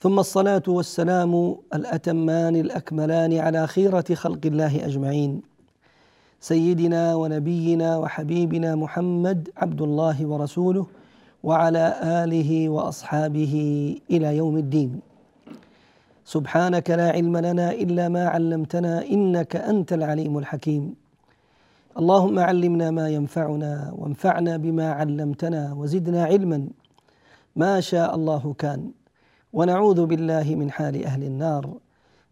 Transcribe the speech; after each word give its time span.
ثم 0.00 0.18
الصلاة 0.18 0.62
والسلام 0.68 1.56
الأتمان 1.74 2.56
الأكملان 2.56 3.38
على 3.38 3.66
خيرة 3.66 4.04
خلق 4.14 4.38
الله 4.46 4.86
أجمعين. 4.86 5.42
سيدنا 6.40 7.14
ونبينا 7.14 7.98
وحبيبنا 7.98 8.74
محمد 8.74 9.48
عبد 9.56 9.82
الله 9.82 10.26
ورسوله 10.26 10.86
وعلى 11.42 11.84
آله 12.02 12.68
وأصحابه 12.68 13.54
إلى 14.10 14.36
يوم 14.36 14.56
الدين. 14.56 15.00
سبحانك 16.24 16.90
لا 16.90 17.10
علم 17.10 17.36
لنا 17.36 17.72
إلا 17.72 18.08
ما 18.08 18.28
علمتنا 18.28 19.02
إنك 19.02 19.56
أنت 19.56 19.92
العليم 19.92 20.38
الحكيم. 20.38 20.94
اللهم 21.98 22.38
علمنا 22.38 22.90
ما 22.90 23.08
ينفعنا 23.08 23.94
وانفعنا 23.98 24.56
بما 24.56 24.92
علمتنا 24.92 25.74
وزدنا 25.74 26.24
علما. 26.24 26.68
ما 27.56 27.80
شاء 27.80 28.14
الله 28.14 28.54
كان. 28.58 28.90
ونعوذ 29.52 30.06
بالله 30.06 30.54
من 30.54 30.70
حال 30.70 31.04
أهل 31.04 31.22
النار. 31.22 31.70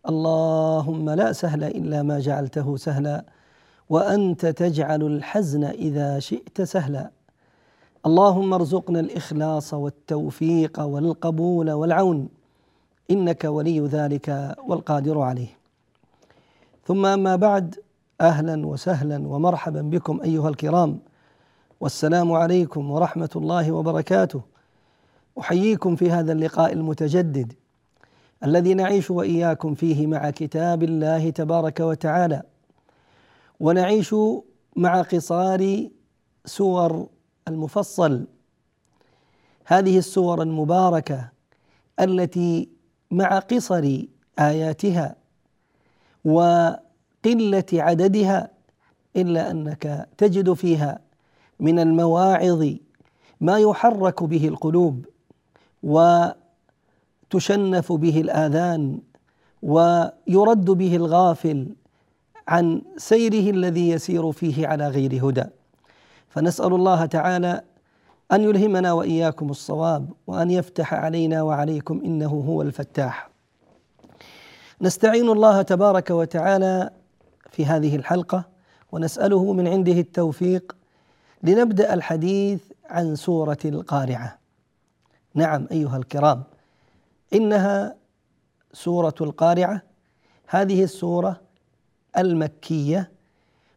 اللهم 0.09 1.11
لا 1.11 1.33
سهل 1.33 1.65
إلا 1.65 2.03
ما 2.03 2.21
جعلته 2.21 2.77
سهلا 2.77 3.25
وأنت 3.89 4.47
تجعل 4.47 5.03
الحزن 5.03 5.65
إذا 5.65 6.19
شئت 6.19 6.63
سهلا. 6.63 7.11
اللهم 8.07 8.55
ارزقنا 8.55 9.01
الإخلاص 9.01 9.75
والتوفيق 9.75 10.81
والقبول 10.81 11.71
والعون 11.71 12.29
إنك 13.11 13.45
ولي 13.45 13.81
ذلك 13.81 14.57
والقادر 14.69 15.21
عليه. 15.21 15.59
ثم 16.87 17.07
أما 17.07 17.37
بعد 17.37 17.75
أهلا 18.21 18.67
وسهلا 18.67 19.29
ومرحبا 19.29 19.83
بكم 19.83 20.21
أيها 20.21 20.49
الكرام. 20.49 20.99
والسلام 21.81 22.33
عليكم 22.33 22.91
ورحمة 22.91 23.31
الله 23.37 23.73
وبركاته. 23.73 24.41
أحييكم 25.39 25.97
في 25.97 26.11
هذا 26.11 26.33
اللقاء 26.33 26.73
المتجدد 26.73 27.53
الذي 28.45 28.75
نعيش 28.75 29.11
وإياكم 29.11 29.75
فيه 29.75 30.07
مع 30.07 30.31
كتاب 30.31 30.83
الله 30.83 31.31
تبارك 31.31 31.81
وتعالى. 31.81 32.43
ونعيش 33.61 34.15
مع 34.77 35.03
قصار 35.03 35.89
سور 36.45 37.07
المفصل. 37.49 38.27
هذه 39.65 39.99
السور 39.99 40.43
المباركة 40.43 41.29
التي 42.01 42.69
مع 43.11 43.39
قصر 43.39 44.03
آياتها 44.39 45.17
و 46.25 46.41
قله 47.25 47.65
عددها 47.73 48.51
إلا 49.17 49.51
أنك 49.51 50.09
تجد 50.19 50.53
فيها 50.53 50.99
من 51.61 51.79
المواعظ 51.79 52.75
ما 53.41 53.59
يحرك 53.59 54.23
به 54.23 54.49
القلوب. 54.49 55.07
وتشنف 55.87 57.93
به 57.93 58.21
الآذان 58.21 58.99
ويرد 59.63 60.65
به 60.65 60.97
الغافل 60.97 61.69
عن 62.49 62.83
سيره 62.97 63.51
الذي 63.51 63.91
يسير 63.91 64.33
فيه 64.33 64.67
على 64.67 64.89
غير 64.89 65.29
هدى. 65.29 65.45
فنسأل 66.29 66.75
الله 66.75 67.07
تعالى 67.07 67.63
أن 68.33 68.43
يلهمنا 68.43 68.93
وإياكم 68.93 69.51
الصواب 69.51 70.11
وأن 70.27 70.51
يفتح 70.51 70.95
علينا 70.95 71.43
وعليكم 71.43 72.01
إنه 72.05 72.29
هو 72.29 72.63
الفتاح. 72.63 73.31
نستعين 74.81 75.29
الله 75.29 75.63
تبارك 75.63 76.11
وتعالى 76.11 76.91
في 77.51 77.67
هذه 77.67 77.97
الحلقة 77.97 78.45
ونسأله 78.93 79.53
من 79.53 79.69
عنده 79.69 79.93
التوفيق 79.93 80.77
لنبدأ 81.43 81.95
الحديث 81.95 82.61
عن 82.91 83.17
سورة 83.17 83.59
القارعة. 83.65 84.46
نعم 85.37 85.67
أيها 85.73 85.97
الكرام 85.97 86.43
إنها 87.35 87.97
سورة 88.73 89.15
القارعة 89.21 89.83
هذه 90.47 90.85
السورة 90.85 91.41
المكية 92.19 93.11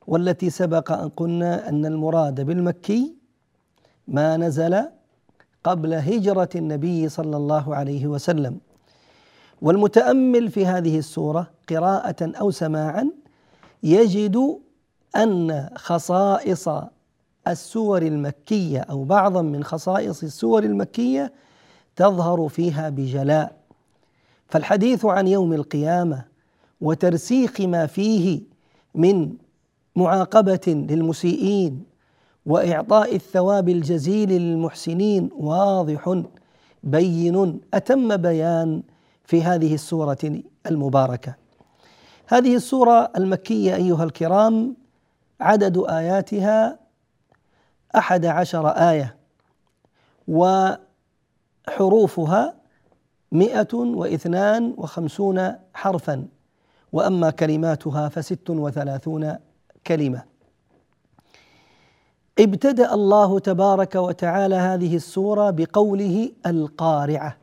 والتي 0.08 0.50
سبق 0.50 0.92
أن 0.92 1.10
قلنا 1.10 1.70
أن 1.70 1.86
المراد 1.86 2.42
بالمكي 2.42 3.16
ما 4.08 4.38
نزل 4.38 4.86
قبل 5.64 5.94
هجرة 5.94 6.50
النبي 6.56 7.10
صلى 7.10 7.38
الله 7.38 7.76
عليه 7.76 8.08
وسلم. 8.08 8.60
والمتأمل 9.62 10.52
في 10.52 10.66
هذه 10.66 10.98
السورة 10.98 11.48
قراءة 11.70 12.32
أو 12.40 12.52
سماعا 12.52 13.10
يجد 13.84 14.60
أن 15.16 15.70
خصائص 15.76 16.70
السور 17.48 18.02
المكية 18.02 18.80
أو 18.80 19.04
بعضا 19.04 19.42
من 19.42 19.64
خصائص 19.64 20.24
السور 20.24 20.64
المكية 20.64 21.34
تظهر 22.00 22.48
فيها 22.48 22.90
بجلاء. 22.90 23.58
فالحديث 24.48 25.06
عن 25.06 25.28
يوم 25.28 25.54
القيامة 25.54 26.26
وترسيخ 26.82 27.62
ما 27.62 27.86
فيه 27.86 28.42
من 28.96 29.34
معاقبة 29.96 30.60
للمسيئين 30.68 31.84
وإعطاء 32.46 33.16
الثواب 33.16 33.70
الجزيل 33.70 34.30
للمحسنين 34.30 35.30
واضح 35.38 36.22
بين 36.84 37.60
أتم 37.74 38.18
بيان 38.18 38.84
في 39.24 39.44
هذه 39.44 39.74
السورة 39.74 40.42
المباركة. 40.66 41.36
هذه 42.28 42.56
السورة 42.56 43.12
المكية 43.18 43.76
أيها 43.76 44.04
الكرام 44.04 44.76
عدد 45.42 45.78
آياتها 45.78 46.80
أحد 47.96 48.26
عشر 48.26 48.68
آية 48.68 49.16
وحروفها 51.70 52.56
مئة 53.32 53.74
وإثنان 53.74 54.74
وخمسون 54.78 55.56
حرفا 55.74 56.28
وأما 56.92 57.30
كلماتها 57.30 58.10
فست 58.10 58.50
وثلاثون 58.50 59.36
كلمة. 59.88 60.24
ابتدأ 62.40 62.94
الله 62.94 63.40
تبارك 63.40 63.96
وتعالى 63.96 64.56
هذه 64.56 64.96
السورة 64.96 65.50
بقوله 65.50 66.32
القارعة. 66.46 67.38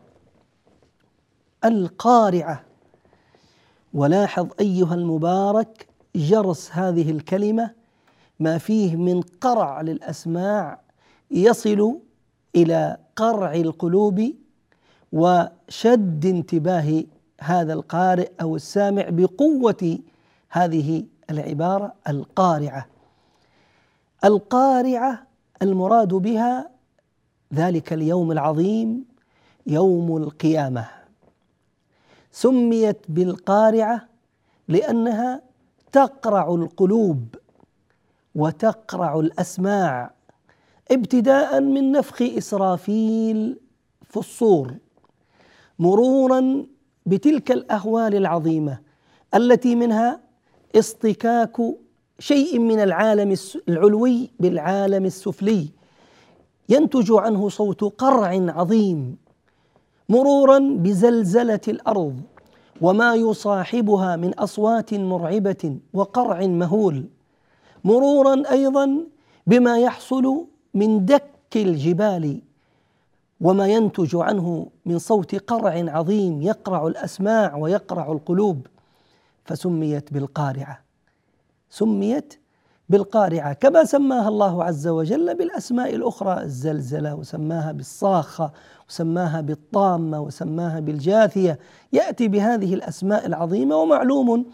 القارعة. 1.64 2.62
ولاحظ 3.94 4.48
أيها 4.60 4.94
المبارك 4.94 5.88
جرس 6.16 6.70
هذه 6.72 7.10
الكلمة 7.10 7.70
ما 8.40 8.58
فيه 8.58 8.96
من 8.96 9.20
قرع 9.20 9.80
للأسماع 9.80 10.80
يصل 11.30 12.05
إلى 12.56 12.96
قرع 13.16 13.54
القلوب 13.54 14.32
وشد 15.12 16.26
انتباه 16.26 17.04
هذا 17.40 17.72
القارئ 17.72 18.30
أو 18.40 18.56
السامع 18.56 19.04
بقوة 19.08 19.98
هذه 20.50 21.04
العبارة 21.30 21.94
القارعة. 22.08 22.86
القارعة 24.24 25.26
المراد 25.62 26.08
بها 26.08 26.70
ذلك 27.54 27.92
اليوم 27.92 28.32
العظيم 28.32 29.04
يوم 29.66 30.16
القيامة. 30.16 30.88
سميت 32.32 32.98
بالقارعة 33.08 34.08
لأنها 34.68 35.42
تقرع 35.92 36.54
القلوب 36.54 37.34
وتقرع 38.34 39.20
الأسماع. 39.20 40.15
ابتداء 40.90 41.60
من 41.60 41.92
نفخ 41.92 42.22
إسرافيل 42.22 43.56
في 44.10 44.16
الصور 44.16 44.74
مرورا 45.78 46.66
بتلك 47.06 47.52
الأهوال 47.52 48.14
العظيمة 48.14 48.78
التي 49.34 49.74
منها 49.74 50.20
اصطكاك 50.76 51.56
شيء 52.18 52.58
من 52.58 52.80
العالم 52.80 53.34
العلوي 53.68 54.30
بالعالم 54.40 55.04
السفلي 55.04 55.68
ينتج 56.68 57.12
عنه 57.12 57.48
صوت 57.48 57.84
قرع 57.84 58.28
عظيم 58.52 59.16
مرورا 60.08 60.58
بزلزلة 60.58 61.60
الأرض 61.68 62.20
وما 62.80 63.14
يصاحبها 63.14 64.16
من 64.16 64.34
أصوات 64.34 64.94
مرعبة 64.94 65.78
وقرع 65.92 66.46
مهول 66.46 67.04
مرورا 67.84 68.42
أيضا 68.50 68.98
بما 69.46 69.78
يحصل 69.78 70.46
من 70.76 71.04
دك 71.04 71.56
الجبال 71.56 72.40
وما 73.40 73.66
ينتج 73.66 74.16
عنه 74.16 74.66
من 74.86 74.98
صوت 74.98 75.34
قرع 75.34 75.84
عظيم 75.98 76.42
يقرع 76.42 76.86
الأسماع 76.86 77.56
ويقرع 77.56 78.12
القلوب 78.12 78.66
فسميت 79.44 80.12
بالقارعة. 80.12 80.80
سميت 81.70 82.40
بالقارعة. 82.88 83.52
كما 83.52 83.84
سماها 83.84 84.28
الله 84.28 84.64
عز 84.64 84.88
وجل 84.88 85.34
بالأسماء 85.34 85.94
الأخرى 85.94 86.42
الزلزلة 86.42 87.14
وسماها 87.14 87.72
بالصاخة 87.72 88.52
وسماها 88.88 89.40
بالطامة 89.40 90.20
وسماها 90.20 90.80
بالجاثية. 90.80 91.58
يأتي 91.92 92.28
بهذه 92.28 92.74
الأسماء 92.74 93.26
العظيمة 93.26 93.76
ومعلوم 93.76 94.46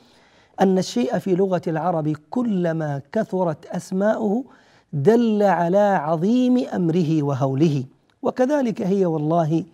أن 0.61 0.79
الشيء 0.79 1.19
في 1.19 1.35
لغة 1.35 1.63
العرب 1.67 2.17
كلما 2.31 3.03
كثرت 3.13 3.67
أسماؤه 3.67 4.45
دل 4.93 5.43
على 5.43 5.79
عظيم 5.79 6.59
أمره 6.69 7.23
وهوله 7.23 7.85
وكذلك 8.23 8.83
هي 8.83 9.07
والله 9.07 9.65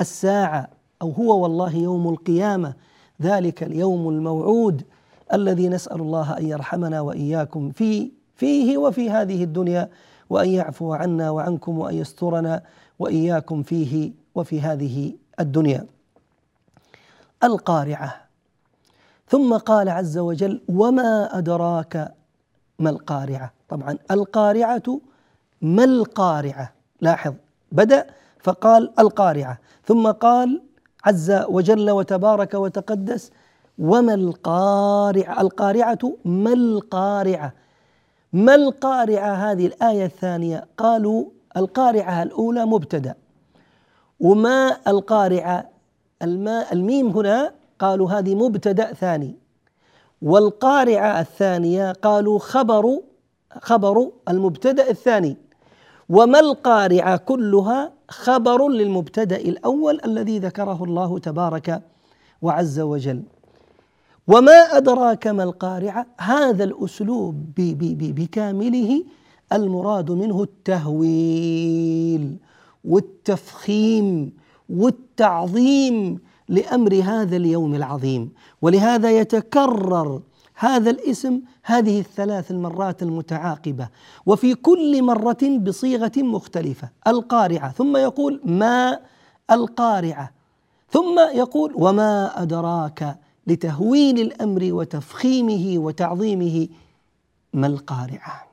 الساعة 0.00 0.68
أو 1.02 1.10
هو 1.10 1.42
والله 1.42 1.76
يوم 1.76 2.08
القيامة 2.08 2.74
ذلك 3.22 3.62
اليوم 3.62 4.08
الموعود 4.08 4.82
الذي 5.32 5.68
نسأل 5.68 6.00
الله 6.00 6.38
أن 6.38 6.46
يرحمنا 6.46 7.00
وإياكم 7.00 7.70
في 7.70 8.10
فيه 8.36 8.78
وفي 8.78 9.10
هذه 9.10 9.44
الدنيا 9.44 9.88
وأن 10.30 10.48
يعفو 10.48 10.92
عنا 10.92 11.30
وعنكم 11.30 11.78
وأن 11.78 11.94
يسترنا 11.94 12.62
وإياكم 12.98 13.62
فيه 13.62 14.12
وفي 14.34 14.60
هذه 14.60 15.12
الدنيا. 15.40 15.86
القارعة 17.44 18.14
ثم 19.28 19.56
قال 19.56 19.88
عز 19.88 20.18
وجل: 20.18 20.60
وما 20.68 21.38
أدراك 21.38 22.14
ما 22.78 22.90
القارعة؟ 22.90 23.57
طبعا 23.68 23.98
القارعة 24.10 25.00
ما 25.62 25.84
القارعة؟ 25.84 26.72
لاحظ 27.00 27.34
بدأ 27.72 28.06
فقال 28.40 28.92
القارعة 28.98 29.58
ثم 29.84 30.10
قال 30.10 30.62
عز 31.04 31.30
وجل 31.48 31.90
وتبارك 31.90 32.54
وتقدس 32.54 33.30
وما 33.78 34.14
القارعة؟ 34.14 35.40
القارعة 35.40 35.98
ما 36.24 36.52
القارعة؟ 36.52 37.52
ما 38.32 38.54
القارعة؟ 38.54 39.34
هذه 39.34 39.66
الآية 39.66 40.04
الثانية. 40.04 40.66
قالوا 40.76 41.24
القارعة 41.56 42.22
الأولى 42.22 42.64
مبتدأ. 42.64 43.14
وما 44.20 44.76
القارعة؟ 44.88 45.68
الماء 46.22 46.72
الميم 46.72 47.08
هنا 47.08 47.52
قالوا 47.78 48.10
هذه 48.10 48.34
مبتدأ 48.34 48.92
ثاني. 48.92 49.36
والقارعة 50.22 51.20
الثانية 51.20 51.92
قالوا 51.92 52.38
خبر 52.38 53.00
خبر 53.60 54.10
المبتدأ 54.28 54.90
الثاني. 54.90 55.36
وما 56.08 56.40
القارعة 56.40 57.16
كلها 57.16 57.92
خبر 58.08 58.68
للمبتدأ 58.68 59.36
الأول 59.36 60.00
الذي 60.04 60.38
ذكره 60.38 60.84
الله 60.84 61.18
تبارك 61.18 61.82
وعز 62.42 62.80
وجل. 62.80 63.22
وما 64.28 64.52
أدراك 64.52 65.26
ما 65.26 65.42
القارعة 65.42 66.06
هذا 66.18 66.64
الأسلوب 66.64 67.34
بكامله 68.16 69.04
المراد 69.52 70.10
منه 70.10 70.42
التهويل 70.42 72.36
والتفخيم 72.84 74.32
والتعظيم 74.68 76.18
لأمر 76.48 76.94
هذا 76.94 77.36
اليوم 77.36 77.74
العظيم. 77.74 78.32
ولهذا 78.62 79.10
يتكرر 79.10 80.20
هذا 80.60 80.90
الاسم 80.90 81.40
هذه 81.62 82.00
الثلاث 82.00 82.50
المرات 82.50 83.02
المتعاقبة. 83.02 83.88
وفي 84.26 84.54
كل 84.54 85.02
مرة 85.02 85.58
بصيغة 85.58 86.12
مختلفة. 86.16 86.88
القارعة 87.06 87.72
ثم 87.72 87.96
يقول 87.96 88.40
ما 88.44 89.00
القارعة. 89.50 90.30
ثم 90.90 91.18
يقول 91.34 91.72
وما 91.76 92.42
أدراك 92.42 93.18
لتهوين 93.46 94.18
الأمر 94.18 94.68
وتفخيمه 94.72 95.74
وتعظيمه. 95.78 96.68
ما 97.54 97.66
القارعة؟ 97.66 98.46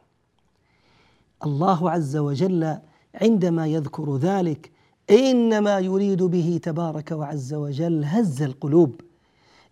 الله 1.45 1.91
عز 1.91 2.17
وجل 2.17 2.77
عندما 3.21 3.67
يذكر 3.67 4.17
ذلك 4.17 4.71
إنما 5.09 5.79
يريد 5.79 6.23
به 6.23 6.59
تبارك 6.63 7.11
وعز 7.11 7.53
وجل 7.53 8.03
هز 8.05 8.41
القلوب. 8.41 9.01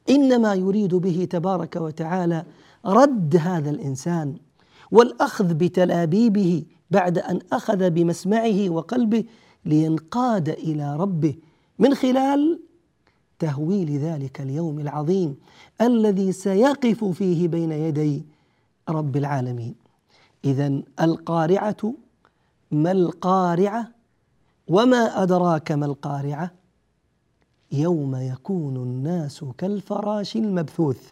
إنما 0.09 0.53
يريد 0.53 0.95
به 0.95 1.27
تبارك 1.29 1.75
وتعالى 1.75 2.45
رد 2.85 3.35
هذا 3.35 3.69
الإنسان 3.69 4.35
والأخذ 4.91 5.53
بتلابيبه 5.53 6.63
بعد 6.91 7.17
أن 7.17 7.39
أخذ 7.53 7.89
بمسمعه 7.89 8.69
وقلبه 8.69 9.23
لينقاد 9.65 10.49
إلى 10.49 10.95
ربه 10.95 11.35
من 11.79 11.95
خلال 11.95 12.59
تهويل 13.39 13.97
ذلك 13.97 14.41
اليوم 14.41 14.79
العظيم 14.79 15.35
الذي 15.81 16.31
سيقف 16.31 17.03
فيه 17.05 17.47
بين 17.47 17.71
يدي 17.71 18.25
رب 18.89 19.17
العالمين. 19.17 19.75
اذا 20.45 20.81
القارعة 21.01 21.93
ما 22.71 22.91
القارعة؟ 22.91 23.91
وما 24.67 25.23
أدراك 25.23 25.71
ما 25.71 25.85
القارعة؟ 25.85 26.51
يوم 27.73 28.15
يكون 28.15 28.75
الناس 28.75 29.45
كالفراش 29.57 30.35
المبثوث. 30.35 31.11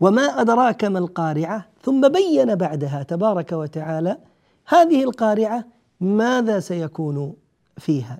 وما 0.00 0.22
أدراك 0.22 0.84
ما 0.84 0.98
القارعة؟ 0.98 1.68
ثم 1.82 2.08
بين 2.08 2.54
بعدها 2.54 3.02
تبارك 3.02 3.52
وتعالى 3.52 4.18
هذه 4.66 5.04
القارعة 5.04 5.64
ماذا 6.00 6.60
سيكون 6.60 7.34
فيها؟ 7.78 8.18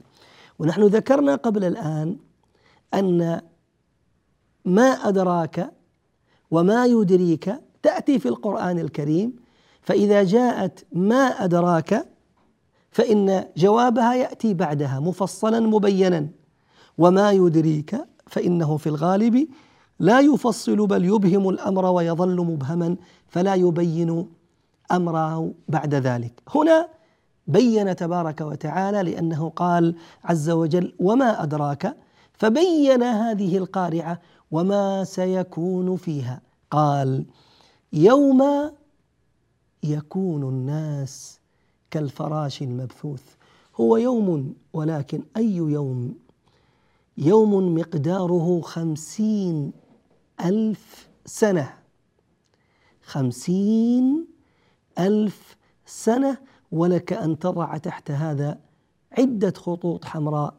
ونحن 0.58 0.82
ذكرنا 0.82 1.34
قبل 1.34 1.64
الآن 1.64 2.16
أن 2.94 3.40
ما 4.64 4.82
أدراك 4.82 5.72
وما 6.50 6.86
يدريك 6.86 7.54
تأتي 7.82 8.18
في 8.18 8.28
القرآن 8.28 8.78
الكريم 8.78 9.36
فإذا 9.82 10.24
جاءت 10.24 10.86
ما 10.92 11.44
أدراك 11.44 12.06
فإن 12.90 13.44
جوابها 13.56 14.14
يأتي 14.14 14.54
بعدها 14.54 15.00
مفصلا 15.00 15.60
مبينا. 15.60 16.28
وما 17.00 17.32
يدريك 17.32 17.96
فإنه 18.26 18.76
في 18.76 18.88
الغالب 18.88 19.48
لا 19.98 20.20
يفصل 20.20 20.86
بل 20.86 21.04
يبهم 21.04 21.48
الأمر 21.48 21.84
ويظل 21.86 22.36
مبهما 22.36 22.96
فلا 23.28 23.54
يبين 23.54 24.26
أمره 24.92 25.52
بعد 25.68 25.94
ذلك. 25.94 26.42
هنا 26.48 26.88
بين 27.46 27.96
تبارك 27.96 28.40
وتعالى 28.40 29.10
لأنه 29.10 29.48
قال 29.56 29.94
عز 30.24 30.50
وجل 30.50 30.92
وما 30.98 31.42
أدراك 31.42 31.96
فبين 32.32 33.02
هذه 33.02 33.58
القارعة 33.58 34.20
وما 34.50 35.04
سيكون 35.04 35.96
فيها. 35.96 36.40
قال 36.70 37.24
يوم 37.92 38.70
يكون 39.82 40.42
الناس 40.42 41.38
كالفراش 41.90 42.62
المبثوث. 42.62 43.22
هو 43.80 43.96
يوم 43.96 44.54
ولكن 44.72 45.22
أي 45.36 45.56
يوم 45.56 46.14
يوم 47.20 47.74
مقداره 47.74 48.60
خمسين 48.60 49.72
ألف 50.44 51.08
سنة 51.26 51.74
خمسين 53.02 54.26
ألف 54.98 55.56
سنة 55.86 56.38
ولك 56.72 57.12
أن 57.12 57.38
تضع 57.38 57.76
تحت 57.76 58.10
هذا 58.10 58.58
عدة 59.18 59.52
خطوط 59.56 60.04
حمراء 60.04 60.54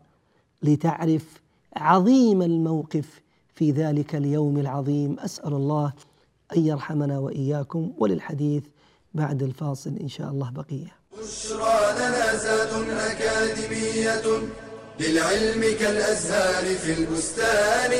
لتعرف 0.64 1.42
عظيم 1.76 2.42
الموقف 2.42 3.22
في 3.56 3.72
ذلك 3.72 4.16
اليوم 4.16 4.58
العظيم 4.58 5.20
أسأل 5.20 5.54
الله 5.54 5.94
أن 6.58 6.66
يرحمنا 6.66 7.20
وإياكم 7.20 7.94
وللحديث 7.98 8.64
بعد 9.14 9.44
الفاصل 9.44 9.98
إن 10.02 10.08
شاء 10.08 10.32
الله 10.32 10.50
بقية. 10.50 10.96
بشرى 11.22 11.82
أكاديمية 13.12 14.22
للعلم 15.02 15.62
كالأزهار 15.80 16.66
في 16.76 16.94
البستان. 16.94 17.92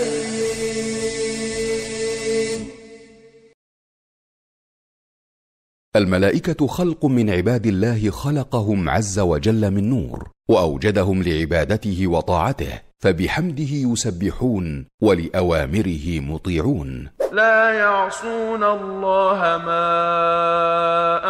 الملائكة 5.96 6.68
خلق 6.68 7.06
من 7.06 7.30
عباد 7.30 7.66
الله 7.68 8.10
خلقهم 8.10 8.90
عز 8.90 9.20
وجل 9.20 9.72
من 9.72 9.90
نور 9.90 10.30
وأوجدهم 10.50 11.24
لعبادته 11.24 12.08
وطاعته 12.08 12.82
فبحمده 13.00 13.72
يسبحون 13.72 14.86
ولأوامره 15.02 16.20
مطيعون 16.20 17.10
لا 17.32 17.74
يعصون 17.74 18.64
الله 18.64 19.40
ما 19.66 19.88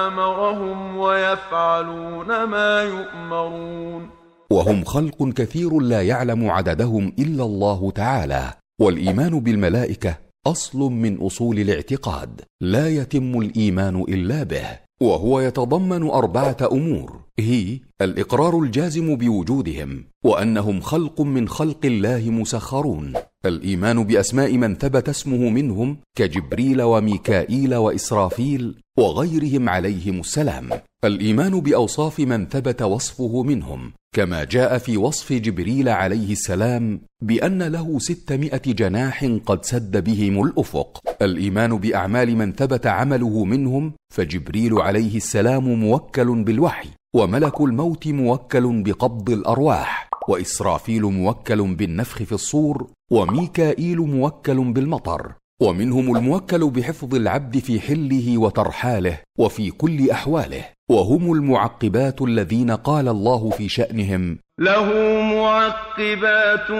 أمرهم 0.08 0.98
ويفعلون 0.98 2.44
ما 2.44 2.82
يؤمرون 2.82 4.21
وهم 4.51 4.84
خلق 4.84 5.29
كثير 5.29 5.79
لا 5.79 6.01
يعلم 6.01 6.50
عددهم 6.50 7.13
إلا 7.20 7.43
الله 7.43 7.91
تعالى 7.91 8.53
والإيمان 8.81 9.39
بالملائكة 9.39 10.17
أصل 10.48 10.79
من 10.79 11.17
أصول 11.17 11.60
الاعتقاد 11.60 12.41
لا 12.62 12.89
يتم 12.89 13.39
الإيمان 13.39 14.01
إلا 14.01 14.43
به 14.43 14.79
وهو 15.01 15.39
يتضمن 15.39 16.10
أربعة 16.10 16.58
أمور 16.72 17.22
هي 17.39 17.79
الإقرار 18.01 18.60
الجازم 18.60 19.15
بوجودهم 19.15 20.03
وأنهم 20.25 20.81
خلق 20.81 21.22
من 21.22 21.48
خلق 21.48 21.86
الله 21.86 22.29
مسخرون 22.29 23.13
الإيمان 23.46 24.03
بأسماء 24.03 24.58
من 24.58 24.75
ثبت 24.75 25.10
اسمه 25.10 25.50
منهم 25.50 25.98
كجبريل 26.17 26.81
وميكائيل 26.81 27.75
وإسرافيل 27.75 28.75
وغيرهم 28.98 29.70
عليهم 29.70 30.20
السلام 30.20 30.70
الايمان 31.05 31.60
بأوصاف 31.60 32.20
من 32.20 32.48
ثبت 32.48 32.81
وصفه 32.81 33.43
منهم 33.43 33.93
كما 34.15 34.43
جاء 34.43 34.77
في 34.77 34.98
وصف 34.98 35.34
جبريل 35.34 35.89
عليه 35.89 36.31
السلام 36.31 37.01
بأن 37.22 37.63
له 37.63 38.00
ستمائة 38.00 38.62
جناح 38.65 39.25
قد 39.46 39.65
سد 39.65 40.03
بهم 40.03 40.43
الأفق. 40.43 41.00
الإيمان 41.22 41.77
بأعمال 41.77 42.36
من 42.38 42.53
ثبت 42.53 42.88
عمله 42.88 43.43
منهم 43.43 43.93
فجبريل 44.13 44.74
عليه 44.74 45.17
السلام 45.17 45.63
موكل 45.63 46.43
بالوحي 46.43 46.89
وملك 47.15 47.62
الموت 47.62 48.08
موكل 48.08 48.84
بقبض 48.84 49.29
الأرواح 49.29 50.10
وإسرافيل 50.27 51.01
موكل 51.03 51.75
بالنفخ 51.75 52.24
في 52.24 52.31
الصور 52.31 52.88
وميكائيل 53.12 53.98
موكل 53.98 54.74
بالمطر 54.74 55.34
ومنهم 55.62 56.17
الموكل 56.17 56.70
بحفظ 56.70 57.15
العبد 57.15 57.58
في 57.58 57.79
حله 57.79 58.38
وترحاله 58.38 59.20
وفي 59.39 59.72
كل 59.72 60.10
أحواله. 60.10 60.65
وهم 60.91 61.31
المعقبات 61.31 62.21
الذين 62.21 62.71
قال 62.71 63.07
الله 63.07 63.50
في 63.50 63.69
شأنهم. 63.69 64.38
له 64.60 64.88
معقبات 65.21 66.71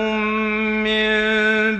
من 0.86 1.12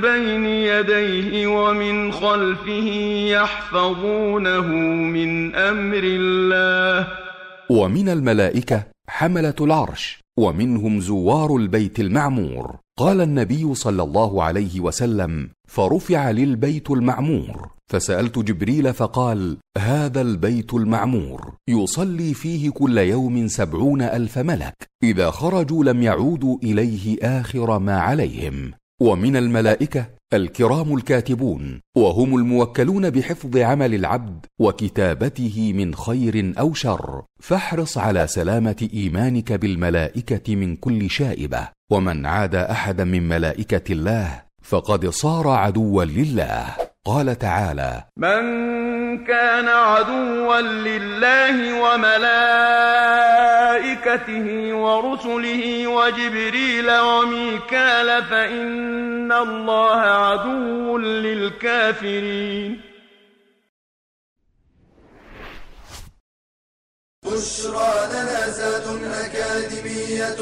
بين 0.02 0.46
يديه 0.46 1.48
ومن 1.48 2.12
خلفه 2.12 2.88
يحفظونه 3.28 4.68
من 5.16 5.56
أمر 5.56 6.04
الله. 6.04 7.08
ومن 7.70 8.10
الملائكة 8.10 8.84
حملة 9.10 9.56
العرش 9.62 10.20
ومنهم 10.40 11.00
زوار 11.00 11.56
البيت 11.56 12.00
المعمور. 12.00 12.76
قال 13.00 13.22
النبي 13.22 13.76
صلى 13.76 14.04
الله 14.04 14.44
عليه 14.44 14.80
وسلم 14.80 15.50
فرفع 15.68 16.32
للبيت 16.32 16.92
المعمور. 16.92 17.70
فسألت 17.92 18.40
جبريل 18.40 18.94
فقال 18.94 19.58
هذا 19.78 20.22
البيت 20.22 20.74
المعمور 20.74 21.54
يصلي 21.68 22.34
فيه 22.34 22.70
كل 22.70 22.98
يوم 22.98 23.48
سبعون 23.48 24.02
ألف 24.02 24.38
ملك 24.38 24.74
إذا 25.04 25.32
خرجوا 25.32 25.84
لم 25.84 26.04
يعودوا 26.04 26.58
إليه 26.64 27.18
آخر 27.22 27.80
ما 27.80 28.00
عليهم. 28.00 28.72
ومن 29.02 29.36
الملائكة 29.36 30.06
الكرام 30.34 30.96
الكاتبون 30.96 31.82
وهم 31.98 32.36
الموكلون 32.36 33.10
بحفظ 33.10 33.58
عمل 33.58 33.96
العبد 33.96 34.46
وكتابته 34.60 35.74
من 35.74 35.96
خير 35.96 36.54
أو 36.60 36.74
شر 36.74 37.24
فاحرص 37.40 37.98
على 37.98 38.28
سلامة 38.28 38.90
إيمانك 38.94 39.54
بالملائكة 39.54 40.56
من 40.56 40.76
كل 40.76 41.10
شائبة. 41.10 41.68
ومن 41.92 42.26
عاد 42.26 42.56
أحدا 42.56 43.04
من 43.04 43.28
ملائكة 43.28 43.94
الله 43.94 44.42
فقد 44.64 45.10
صار 45.10 45.48
عدوا 45.48 46.04
لله. 46.04 46.91
قال 47.06 47.40
تعالى 47.40 48.04
من 48.18 48.42
كان 49.26 49.68
عدوا 49.68 50.62
لله 50.62 51.82
وملائكته 51.82 52.28
ورسله 54.76 55.88
وجبريل 55.88 56.92
وميكال 57.00 58.24
فإن 58.24 59.32
الله 59.32 60.00
عدو 60.00 60.98
للكافرين. 60.98 62.82
بشرى 67.26 67.94
لنا 68.14 68.50
زاد 68.50 69.04
أكاديمية 69.26 70.40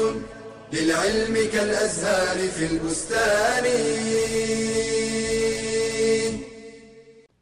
للعلم 0.72 1.34
كالأزهار 1.52 2.38
في 2.48 2.66
البستان. 2.66 3.64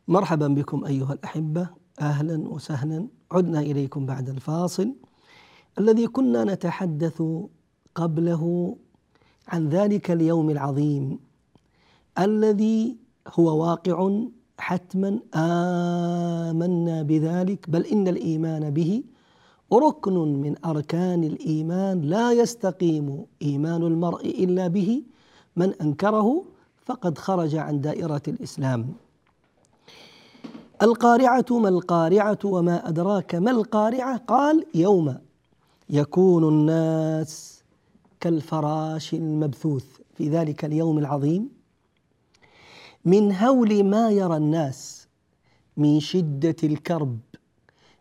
مرحبا 0.08 0.48
بكم 0.48 0.84
أيها 0.84 1.12
الأحبة. 1.12 1.68
أهلا 2.00 2.48
وسهلا. 2.48 3.08
عدنا 3.32 3.60
إليكم 3.60 4.06
بعد 4.06 4.28
الفاصل. 4.28 4.94
الذي 5.78 6.06
كنا 6.06 6.44
نتحدث 6.44 7.22
قبله 7.94 8.76
عن 9.48 9.68
ذلك 9.68 10.10
اليوم 10.10 10.50
العظيم 10.50 11.18
الذي 12.18 12.96
هو 13.28 13.64
واقع 13.64 13.96
حتما. 14.58 15.20
آمنا 15.34 17.02
بذلك 17.02 17.70
بل 17.70 17.86
إن 17.86 18.08
الإيمان 18.08 18.70
به 18.70 19.02
ركن 19.72 20.14
من 20.14 20.54
أركان 20.64 21.24
الإيمان. 21.24 22.00
لا 22.00 22.32
يستقيم 22.32 23.24
إيمان 23.42 23.82
المرء 23.82 24.26
إلا 24.44 24.68
به. 24.68 25.02
من 25.56 25.72
أنكره 25.82 26.44
فقد 26.86 27.18
خرج 27.18 27.56
عن 27.56 27.80
دائرة 27.80 28.22
الإسلام. 28.28 28.94
القارعة 30.82 31.46
ما 31.50 31.68
القارعة 31.68 32.38
وما 32.44 32.88
أدراك 32.88 33.34
ما 33.34 33.50
القارعة؟ 33.50 34.16
قال 34.16 34.66
يوم 34.74 35.18
يكون 35.90 36.48
الناس 36.48 37.62
كالفراش 38.20 39.14
المبثوث 39.14 39.86
في 40.14 40.28
ذلك 40.28 40.64
اليوم 40.64 40.98
العظيم. 40.98 41.48
من 43.04 43.32
هول 43.32 43.84
ما 43.84 44.10
يرى 44.10 44.36
الناس 44.36 45.08
من 45.76 46.00
شدة 46.00 46.56
الكرب 46.64 47.18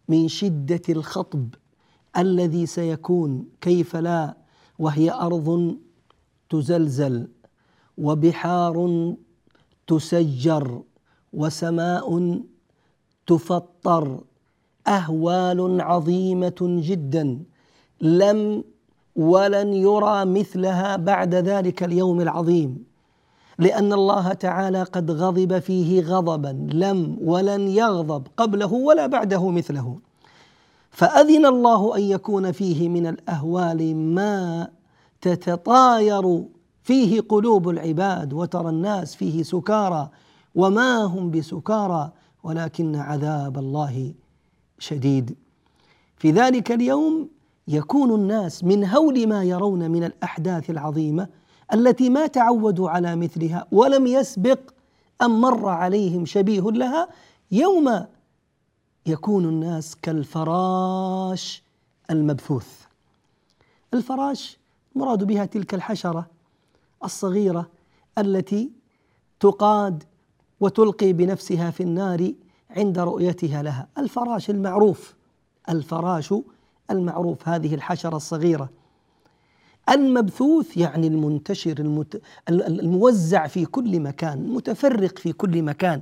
من 0.08 0.28
شدة 0.28 0.82
الخطب 0.90 1.56
الذي 2.18 2.66
سيكون 2.66 3.46
كيف 3.62 3.96
لا 3.96 4.38
وهي 4.80 5.12
أرض 5.12 5.78
تزلزل 6.50 7.28
وبحار 7.98 9.16
تسجر 9.88 10.82
وسماء 11.34 12.38
تفطر 13.28 14.20
أهوال 14.88 15.82
عظيمة 15.82 16.56
جدا 16.62 17.40
لم 18.02 18.64
ولن 19.16 19.74
يرى 19.74 20.26
مثلها 20.26 20.96
بعد 20.96 21.36
ذلك 21.36 21.84
اليوم 21.84 22.22
العظيم. 22.22 22.84
لأن 23.60 23.94
الله 23.94 24.34
تعالى 24.34 24.84
قد 24.84 25.12
غضب 25.12 25.60
فيه 25.60 26.02
غضبا 26.02 26.68
لم 26.74 27.18
ولن 27.22 27.68
يغضب 27.68 28.28
قبله 28.38 28.74
ولا 28.74 29.08
بعده 29.08 29.50
مثله. 29.50 30.00
فأذن 30.92 31.46
الله 31.46 31.98
أن 31.98 32.02
يكون 32.02 32.52
فيه 32.52 32.90
من 32.90 33.08
الأهوال 33.08 33.96
ما 33.96 34.68
تتطاير 35.22 36.44
فيه 36.84 37.22
قلوب 37.22 37.70
العباد 37.70 38.34
وترى 38.34 38.70
الناس 38.70 39.16
فيه 39.16 39.44
سكارى 39.44 40.10
وما 40.56 41.04
هم 41.04 41.32
بسكارى. 41.32 42.12
ولكن 42.48 42.96
عذاب 42.96 43.58
الله 43.58 44.14
شديد. 44.80 45.36
في 46.18 46.32
ذلك 46.32 46.72
اليوم 46.72 47.30
يكون 47.68 48.16
الناس 48.16 48.64
من 48.64 48.86
هول 48.86 49.28
ما 49.28 49.44
يرون 49.44 49.92
من 49.92 50.04
الأحداث 50.04 50.70
العظيمة 50.70 51.28
التي 51.74 52.10
ما 52.10 52.28
تعودوا 52.28 52.90
على 52.90 53.16
مثلها 53.16 53.68
ولم 53.72 54.08
يسبق 54.08 54.60
أن 55.22 55.30
مر 55.30 55.70
عليهم 55.70 56.26
شبيه 56.26 56.62
لها. 56.62 57.10
يوم 57.52 58.06
يكون 59.06 59.46
الناس 59.46 59.96
كالفراش 59.96 61.64
المبثوث. 62.12 62.82
الفراش 63.94 64.58
مراد 64.96 65.24
بها 65.24 65.46
تلك 65.46 65.74
الحشرة 65.74 66.28
الصغيرة 67.04 67.70
التي 68.18 68.72
تقاد 69.40 70.04
وتلقي 70.60 71.14
بنفسها 71.14 71.72
في 71.72 71.84
النار 71.84 72.32
عند 72.70 73.00
رؤيتها 73.00 73.64
لها. 73.64 73.88
الفراش 73.98 74.50
المعروف 74.50 75.16
الفراش 75.70 76.34
المعروف 76.92 77.50
هذه 77.50 77.76
الحشرة 77.76 78.16
الصغيرة. 78.16 78.70
المبثوث 79.90 80.78
يعني 80.78 81.08
المنتشر 81.08 81.80
المت... 81.80 82.22
الموزع 82.50 83.48
في 83.48 83.66
كل 83.66 84.00
مكان 84.00 84.48
متفرق 84.54 85.18
في 85.20 85.34
كل 85.34 85.62
مكان. 85.62 86.02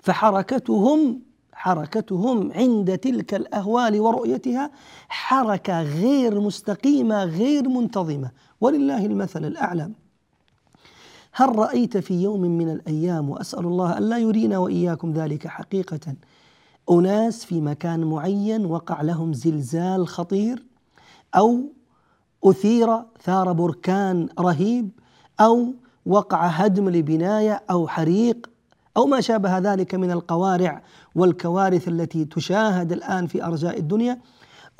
فحركتهم 0.00 1.20
حركتهم 1.52 2.52
عند 2.52 2.98
تلك 2.98 3.34
الأهوال 3.34 4.00
ورؤيتها 4.00 4.70
حركة 5.08 5.82
غير 5.82 6.40
مستقيمة 6.40 7.24
غير 7.24 7.68
منتظمة. 7.68 8.30
ولله 8.60 9.06
المثل 9.06 9.44
الاعلى 9.44 9.90
هل 11.34 11.58
رأيت 11.58 11.96
في 11.96 12.22
يوم 12.22 12.40
من 12.40 12.70
الأيام 12.70 13.30
وأسأل 13.30 13.66
الله 13.66 13.98
أن 13.98 14.02
لا 14.02 14.18
يرينا 14.18 14.58
وإياكم 14.58 15.12
ذلك 15.12 15.46
حقيقة؟ 15.46 16.14
أناس 16.90 17.44
في 17.44 17.60
مكان 17.60 18.04
معين 18.04 18.66
وقع 18.66 19.02
لهم 19.02 19.32
زلزال 19.32 20.08
خطير 20.08 20.62
أو 21.34 21.60
أثير 22.44 23.02
ثار 23.22 23.52
بركان 23.52 24.28
رهيب 24.40 24.90
أو 25.40 25.74
وقع 26.06 26.46
هدم 26.46 26.88
لبناية 26.88 27.62
أو 27.70 27.88
حريق 27.88 28.50
أو 28.96 29.06
ما 29.06 29.20
شابه 29.20 29.58
ذلك 29.58 29.94
من 29.94 30.10
القوارع 30.10 30.82
والكوارث 31.14 31.88
التي 31.88 32.24
تشاهد 32.24 32.92
الآن 32.92 33.26
في 33.26 33.44
أرجاء 33.44 33.78
الدنيا. 33.78 34.20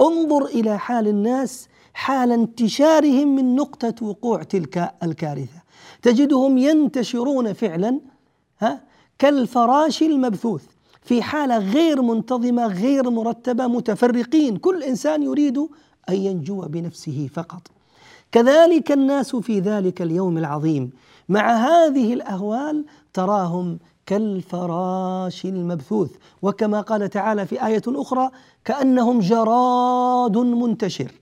انظر 0.00 0.44
إلى 0.44 0.78
حال 0.78 1.08
الناس 1.08 1.68
حال 1.94 2.32
انتشارهم 2.32 3.36
من 3.36 3.56
نقطة 3.56 4.06
وقوع 4.06 4.42
تلك 4.42 4.94
الكارثة. 5.02 5.61
تجدهم 6.02 6.58
ينتشرون 6.58 7.52
فعلا 7.52 8.00
ها 8.60 8.80
كالفراش 9.18 10.02
المبثوث 10.02 10.64
في 11.02 11.22
حالة 11.22 11.58
غير 11.58 12.02
منتظمة 12.02 12.66
غير 12.66 13.10
مرتبة 13.10 13.66
متفرقين. 13.66 14.56
كل 14.56 14.82
إنسان 14.82 15.22
يريد 15.22 15.58
أن 16.08 16.14
ينجو 16.14 16.60
بنفسه 16.60 17.28
فقط. 17.34 17.62
كذلك 18.32 18.92
الناس 18.92 19.36
في 19.36 19.60
ذلك 19.60 20.02
اليوم 20.02 20.38
العظيم. 20.38 20.90
مع 21.28 21.52
هذه 21.52 22.14
الأهوال 22.14 22.84
تراهم 23.12 23.78
كالفراش 24.06 25.44
المبثوث. 25.44 26.10
وكما 26.42 26.80
قال 26.80 27.10
تعالى 27.10 27.46
في 27.46 27.66
آية 27.66 27.82
أخرى 27.86 28.30
كأنهم 28.64 29.20
جراد 29.20 30.36
منتشر. 30.36 31.12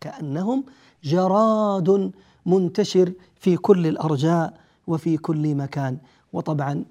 كأنهم 0.00 0.64
جراد 1.04 2.12
منتشر 2.46 3.12
في 3.36 3.56
كل 3.56 3.86
الأرجاء 3.86 4.54
وفي 4.86 5.16
كل 5.16 5.54
مكان. 5.54 5.98
وطبعا 6.32 6.84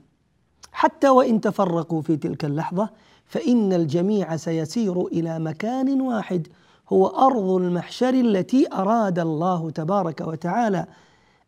حتى 0.72 1.10
وإن 1.10 1.42
تفرقوا 1.42 2.02
في 2.02 2.18
تلك 2.18 2.46
اللحظة 2.46 2.90
فإن 3.26 3.74
الجميع 3.74 4.36
سيسير 4.36 5.08
إلى 5.08 5.40
مكان 5.40 6.02
واحد 6.02 6.48
هو 6.90 7.08
أرض 7.08 7.50
المحشر 7.52 8.10
التي 8.10 8.74
أراد 8.74 9.20
الله 9.20 9.70
تبارك 9.70 10.22
وتعالى 10.22 10.86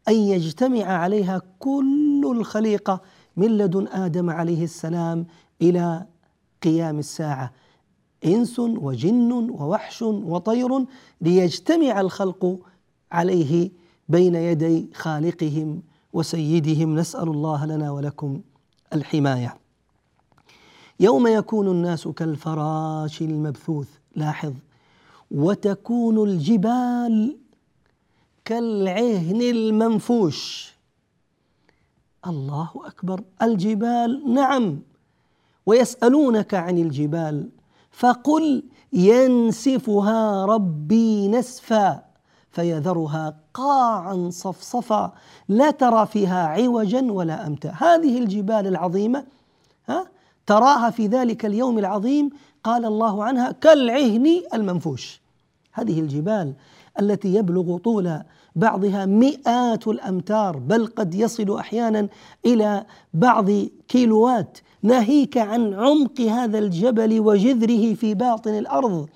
أن 0.07 0.13
يجتمع 0.13 0.83
عليها 0.83 1.41
كل 1.59 2.33
الخليقة 2.37 3.01
من 3.37 3.57
لدن 3.57 3.87
آدم 3.87 4.29
عليه 4.29 4.63
السلام 4.63 5.25
إلى 5.61 6.05
قيام 6.63 6.99
الساعة. 6.99 7.51
إنس 8.25 8.59
وجن 8.59 9.31
ووحش 9.31 10.01
وطير 10.01 10.85
ليجتمع 11.21 12.01
الخلق 12.01 12.59
عليه 13.11 13.71
بين 14.09 14.35
يدي 14.35 14.89
خالقهم 14.93 15.81
وسيدهم 16.13 16.95
نسأل 16.95 17.27
الله 17.27 17.65
لنا 17.65 17.91
ولكم 17.91 18.41
الحماية. 18.93 19.57
يوم 20.99 21.27
يكون 21.27 21.67
الناس 21.67 22.07
كالفراش 22.07 23.21
المبثوث 23.21 23.87
لاحظ 24.15 24.53
وتكون 25.31 26.29
الجبال 26.29 27.37
كالعهن 28.45 29.41
المنفوش. 29.41 30.71
الله 32.27 32.69
أكبر 32.75 33.23
الجبال 33.41 34.33
نعم. 34.33 34.79
ويسألونك 35.65 36.53
عن 36.53 36.77
الجبال 36.77 37.49
فقل 37.91 38.63
ينسفها 38.93 40.45
ربي 40.45 41.27
نسفا. 41.27 42.10
فيذرها 42.51 43.35
قاعا 43.53 44.29
صفصفا 44.31 45.13
لا 45.49 45.71
ترى 45.71 46.05
فيها 46.05 46.47
عوجا 46.47 47.11
ولا 47.11 47.47
أمتا. 47.47 47.73
هذه 47.77 48.19
الجبال 48.19 48.67
العظيمة 48.67 49.25
ها 49.89 50.07
تراها 50.47 50.89
في 50.89 51.07
ذلك 51.07 51.45
اليوم 51.45 51.79
العظيم 51.79 52.29
قال 52.63 52.85
الله 52.85 53.23
عنها 53.23 53.51
كالعهن 53.51 54.41
المنفوش. 54.53 55.21
هذه 55.73 55.99
الجبال 55.99 56.53
التي 56.99 57.35
يبلغ 57.35 57.77
طول 57.77 58.21
بعضها 58.55 59.05
مئات 59.05 59.87
الأمتار 59.87 60.57
بل 60.57 60.87
قد 60.87 61.15
يصل 61.15 61.57
أحيانا 61.57 62.07
إلى 62.45 62.85
بعض 63.13 63.49
كيلوات. 63.87 64.57
ناهيك 64.83 65.37
عن 65.37 65.73
عمق 65.73 66.21
هذا 66.21 66.59
الجبل 66.59 67.19
وجذره 67.19 67.93
في 67.93 68.13
باطن 68.13 68.57
الأرض. 68.57 69.09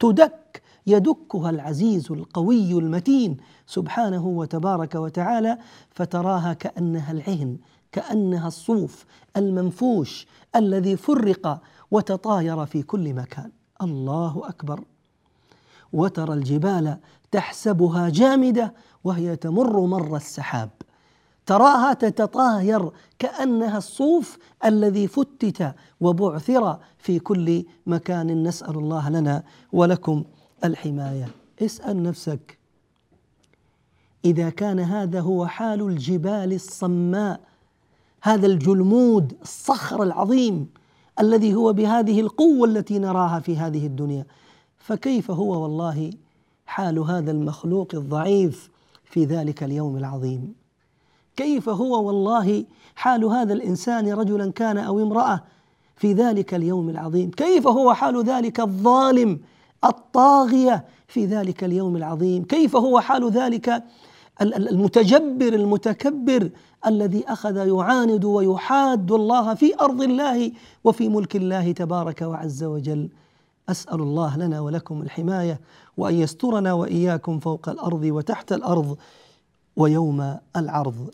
تدك 0.00 0.41
يدكها 0.86 1.50
العزيز 1.50 2.12
القوي 2.12 2.72
المتين 2.72 3.36
سبحانه 3.66 4.26
وتبارك 4.26 4.94
وتعالى 4.94 5.58
فتراها 5.90 6.52
كأنها 6.52 7.12
العهن 7.12 7.56
كأنها 7.92 8.48
الصوف 8.48 9.04
المنفوش 9.36 10.26
الذي 10.56 10.96
فرق 10.96 11.60
وتطاير 11.90 12.66
في 12.66 12.82
كل 12.82 13.14
مكان. 13.14 13.50
الله 13.82 14.42
أكبر. 14.44 14.84
وترى 15.92 16.34
الجبال 16.34 16.98
تحسبها 17.30 18.08
جامدة 18.08 18.74
وهي 19.04 19.36
تمر 19.36 19.80
مر 19.80 20.16
السحاب. 20.16 20.70
تراها 21.46 21.92
تتطاير 21.92 22.90
كأنها 23.18 23.78
الصوف 23.78 24.38
الذي 24.64 25.06
فتت 25.08 25.74
وبعثر 26.00 26.78
في 26.98 27.18
كل 27.18 27.64
مكان. 27.86 28.42
نسأل 28.42 28.78
الله 28.78 29.10
لنا 29.10 29.42
ولكم 29.72 30.24
الحماية. 30.64 31.28
اسأل 31.62 32.02
نفسك. 32.02 32.58
إذا 34.24 34.50
كان 34.50 34.80
هذا 34.80 35.20
هو 35.20 35.46
حال 35.46 35.82
الجبال 35.82 36.52
الصماء 36.52 37.40
هذا 38.22 38.46
الجلمود 38.46 39.36
الصخر 39.42 40.02
العظيم 40.02 40.68
الذي 41.20 41.54
هو 41.54 41.72
بهذه 41.72 42.20
القوة 42.20 42.68
التي 42.68 42.98
نراها 42.98 43.40
في 43.40 43.56
هذه 43.56 43.86
الدنيا 43.86 44.26
فكيف 44.78 45.30
هو 45.30 45.62
والله 45.62 46.10
حال 46.66 46.98
هذا 46.98 47.30
المخلوق 47.30 47.88
الضعيف 47.94 48.70
في 49.04 49.24
ذلك 49.24 49.62
اليوم 49.62 49.96
العظيم؟ 49.96 50.54
كيف 51.36 51.68
هو 51.68 52.06
والله 52.06 52.64
حال 52.94 53.24
هذا 53.24 53.52
الإنسان 53.52 54.12
رجلا 54.12 54.52
كان 54.52 54.78
أو 54.78 55.02
امرأة 55.02 55.42
في 55.96 56.12
ذلك 56.12 56.54
اليوم 56.54 56.88
العظيم؟ 56.88 57.30
كيف 57.30 57.66
هو 57.66 57.94
حال 57.94 58.24
ذلك 58.24 58.60
الظالم 58.60 59.40
الطاغية 59.84 60.84
في 61.08 61.26
ذلك 61.26 61.64
اليوم 61.64 61.96
العظيم. 61.96 62.44
كيف 62.44 62.76
هو 62.76 63.00
حال 63.00 63.30
ذلك؟ 63.30 63.84
المتجبر 64.42 65.54
المتكبر 65.54 66.50
الذي 66.86 67.24
أخذ 67.28 67.56
يعاند 67.56 68.24
ويحاد 68.24 69.12
الله 69.12 69.54
في 69.54 69.80
أرض 69.80 70.02
الله 70.02 70.52
وفي 70.84 71.08
ملك 71.08 71.36
الله 71.36 71.72
تبارك 71.72 72.22
وعز 72.22 72.64
وجل. 72.64 73.08
أسأل 73.68 74.00
الله 74.00 74.36
لنا 74.36 74.60
ولكم 74.60 75.02
الحماية 75.02 75.60
وأن 75.96 76.14
يسترنا 76.14 76.72
وإياكم 76.72 77.38
فوق 77.38 77.68
الأرض 77.68 78.02
وتحت 78.04 78.52
الأرض 78.52 78.96
ويوم 79.76 80.38
العرض. 80.56 81.10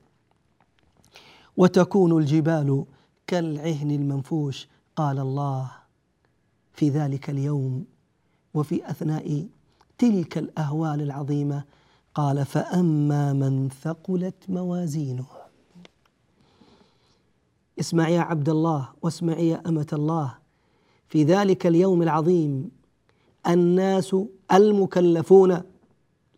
وتكون 1.57 2.19
الجبال 2.19 2.85
كالعهن 3.27 3.91
المنفوش. 3.91 4.69
قال 4.97 5.19
الله 5.19 5.71
في 6.73 6.89
ذلك 6.89 7.31
اليوم 7.31 7.85
وفي 8.59 8.91
أثناء 8.91 9.47
تلك 9.99 10.39
الأهوال 10.39 11.03
العظيمة 11.03 11.65
قال 12.15 12.45
فأما 12.45 13.33
من 13.33 13.69
ثقلت 13.83 14.35
موازينه. 14.49 15.27
اسمع 17.81 18.09
يا 18.09 18.21
عبد 18.21 18.49
الله 18.49 18.89
واسمع 19.03 19.39
يا 19.39 19.63
أمة 19.67 19.87
الله. 19.93 20.35
في 21.09 21.25
ذلك 21.25 21.67
اليوم 21.67 22.03
العظيم 22.03 22.71
الناس 23.49 24.17
المكلفون 24.53 25.63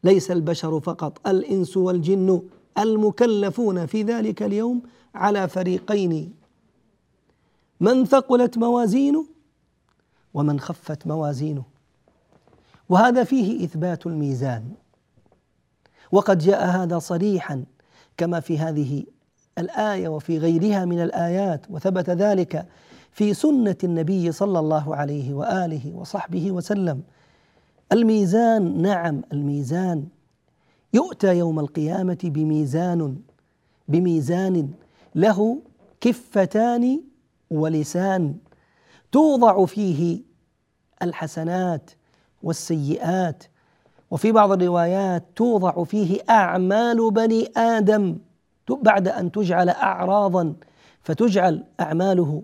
ليس 0.05 0.31
البشر 0.31 0.81
فقط 0.81 1.29
الإنس 1.29 1.77
والجن 1.77 2.43
المكلفون 2.79 3.87
في 3.87 4.03
ذلك 4.03 4.43
اليوم 4.43 4.83
على 5.15 5.49
فريقين. 5.49 6.33
من 7.81 8.05
ثقلت 8.05 8.59
موازينه 8.59 9.27
ومن 10.35 10.61
خفت 10.61 11.07
موازينه. 11.07 11.80
وهذا 12.91 13.25
فيه 13.25 13.65
إثبات 13.65 14.07
الميزان. 14.07 14.65
وقد 16.13 16.39
جاء 16.39 16.67
هذا 16.67 16.99
صريحا 16.99 17.65
كما 18.17 18.41
في 18.41 18.59
هذه 18.59 19.05
الآية 19.59 20.09
وفي 20.09 20.39
غيرها 20.39 20.85
من 20.85 21.01
الآيات 21.03 21.67
وثبت 21.71 22.11
ذلك 22.11 22.67
في 23.13 23.35
سنة 23.35 23.77
النبي 23.85 24.33
صلى 24.33 24.59
الله 24.59 24.97
عليه 24.97 25.35
وآله 25.35 25.93
وصحبه 25.95 26.51
وسلم. 26.51 27.03
الميزان 27.93 28.83
نعم 28.83 29.23
الميزان 29.33 30.07
يؤتى 30.95 31.39
يوم 31.39 31.61
القيامة 31.61 32.19
بميزان 32.25 33.17
بميزان 33.89 34.71
له 35.15 35.59
كفتان 36.01 37.01
ولسان 37.51 38.37
توضع 39.13 39.65
فيه 39.65 40.23
الحسنات 41.03 41.91
والسيئات. 42.43 43.45
وفي 44.11 44.33
بعض 44.33 44.53
الروايات 44.53 45.25
توضع 45.37 45.85
فيه 45.85 46.21
أعمال 46.31 47.11
بني 47.11 47.53
آدم 47.57 48.19
بعد 48.69 49.09
أن 49.09 49.33
تجعل 49.33 49.69
أعراضا 49.69 50.55
فتجعل 51.03 51.65
أعماله 51.81 52.43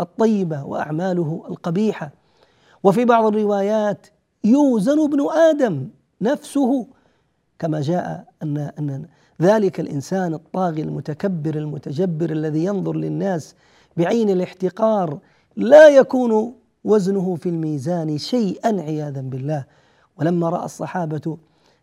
الطيبة 0.00 0.64
وأعماله 0.64 1.44
القبيحة. 1.48 2.10
وفي 2.82 3.04
بعض 3.04 3.26
الروايات 3.26 4.06
يوزن 4.44 5.04
ابن 5.04 5.30
آدم 5.30 5.88
نفسه 6.20 6.86
كما 7.58 7.80
جاء 7.80 8.24
أن 8.42 8.58
أن 8.78 9.06
ذلك 9.42 9.80
الإنسان 9.80 10.34
الطاغي 10.34 10.82
المتكبر 10.82 11.54
المتجبر 11.54 12.30
الذي 12.30 12.64
ينظر 12.64 12.96
للناس 12.96 13.54
بعين 13.96 14.30
الاحتقار 14.30 15.18
لا 15.56 15.88
يكون 15.88 16.54
وزنه 16.84 17.36
في 17.36 17.48
الميزان 17.48 18.18
شيئا 18.18 18.80
عياذا 18.80 19.20
بالله. 19.20 19.64
ولما 20.18 20.48
رأى 20.48 20.64
الصحابة 20.64 21.38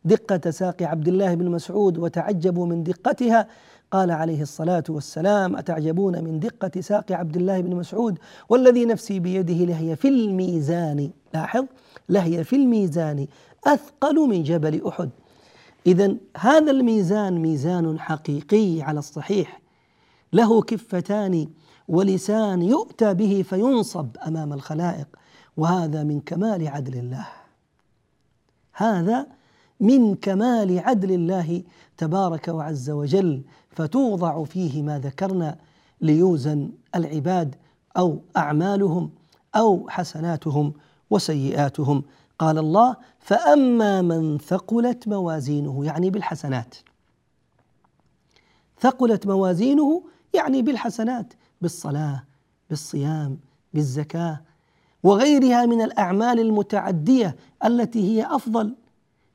دقة 0.06 0.52
ساق 0.52 0.84
عبد 0.84 1.08
الله 1.08 1.34
بن 1.34 1.52
مسعود 1.52 1.98
وتعجبوا 1.98 2.66
من 2.66 2.84
دقتها 2.84 3.48
قال 3.92 4.12
عليه 4.12 4.42
الصلاة 4.42 4.84
والسلام 4.90 5.56
أتعجبون 5.56 6.24
من 6.24 6.40
دقة 6.40 6.82
ساق 6.82 7.12
عبد 7.12 7.38
الله 7.38 7.62
بن 7.62 7.76
مسعود؟ 7.76 8.20
والذي 8.50 8.86
نفسي 8.86 9.20
بيده 9.20 9.54
لهي 9.54 9.96
في 9.96 10.08
الميزان. 10.08 11.10
لاحظ 11.34 11.66
لهي 12.10 12.44
في 12.44 12.56
الميزان 12.56 13.28
أثقل 13.68 14.16
من 14.16 14.44
جبل 14.44 14.88
أحد. 14.88 15.10
اذا 15.88 16.16
هذا 16.38 16.72
الميزان 16.72 17.42
ميزان 17.42 18.00
حقيقي 18.00 18.82
على 18.82 19.00
الصحيح. 19.00 19.62
له 20.34 20.62
كفتان 20.62 21.48
ولسان 21.88 22.62
يؤتى 22.62 23.14
به 23.14 23.46
فينصب 23.50 24.18
أمام 24.28 24.54
الخلائق 24.54 25.08
وهذا 25.58 26.04
من 26.04 26.20
كمال 26.20 26.68
عدل 26.68 26.98
الله. 26.98 27.28
هذا 28.74 29.28
من 29.80 30.16
كمال 30.16 30.80
عدل 30.80 31.12
الله 31.12 31.64
تبارك 31.98 32.48
وعز 32.48 32.90
وجل 32.90 33.42
فتوضع 33.70 34.44
فيه 34.44 34.84
ما 34.84 35.00
ذكرنا 35.00 35.58
ليوزن 36.02 36.72
العباد 36.96 37.56
أو 37.98 38.20
أعمالهم 38.38 39.10
أو 39.56 39.90
حسناتهم 39.90 40.74
وسيئاتهم. 41.10 42.04
قال 42.40 42.58
الله 42.58 42.96
فأما 43.20 44.02
من 44.02 44.38
ثقلت 44.38 45.08
موازينه 45.08 45.86
يعني 45.86 46.10
بالحسنات. 46.10 46.76
ثقلت 48.80 49.28
موازينه 49.28 50.04
يعني 50.34 50.62
بالحسنات. 50.62 51.34
بالصلاة 51.62 52.24
بالصيام 52.70 53.38
بالزكاة 53.74 54.42
وغيرها 55.04 55.66
من 55.66 55.82
الأعمال 55.82 56.40
المتعدية 56.40 57.36
التي 57.66 58.00
هي 58.00 58.26
أفضل 58.26 58.76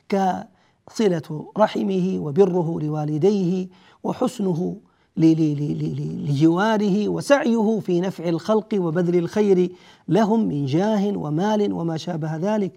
كصلة 0.09 1.51
رحمه 1.59 2.19
وبره 2.21 2.81
لوالديه 2.81 3.69
وحسنه 4.03 4.77
لجواره 5.17 7.09
وسعيه 7.09 7.81
في 7.81 8.01
نفع 8.01 8.29
الخلق 8.29 8.69
وبذل 8.75 9.19
الخير 9.19 9.73
لهم 10.09 10.49
من 10.49 10.67
جاه 10.67 11.17
ومال 11.17 11.73
وما 11.73 11.97
شابه 11.97 12.37
ذلك 12.37 12.73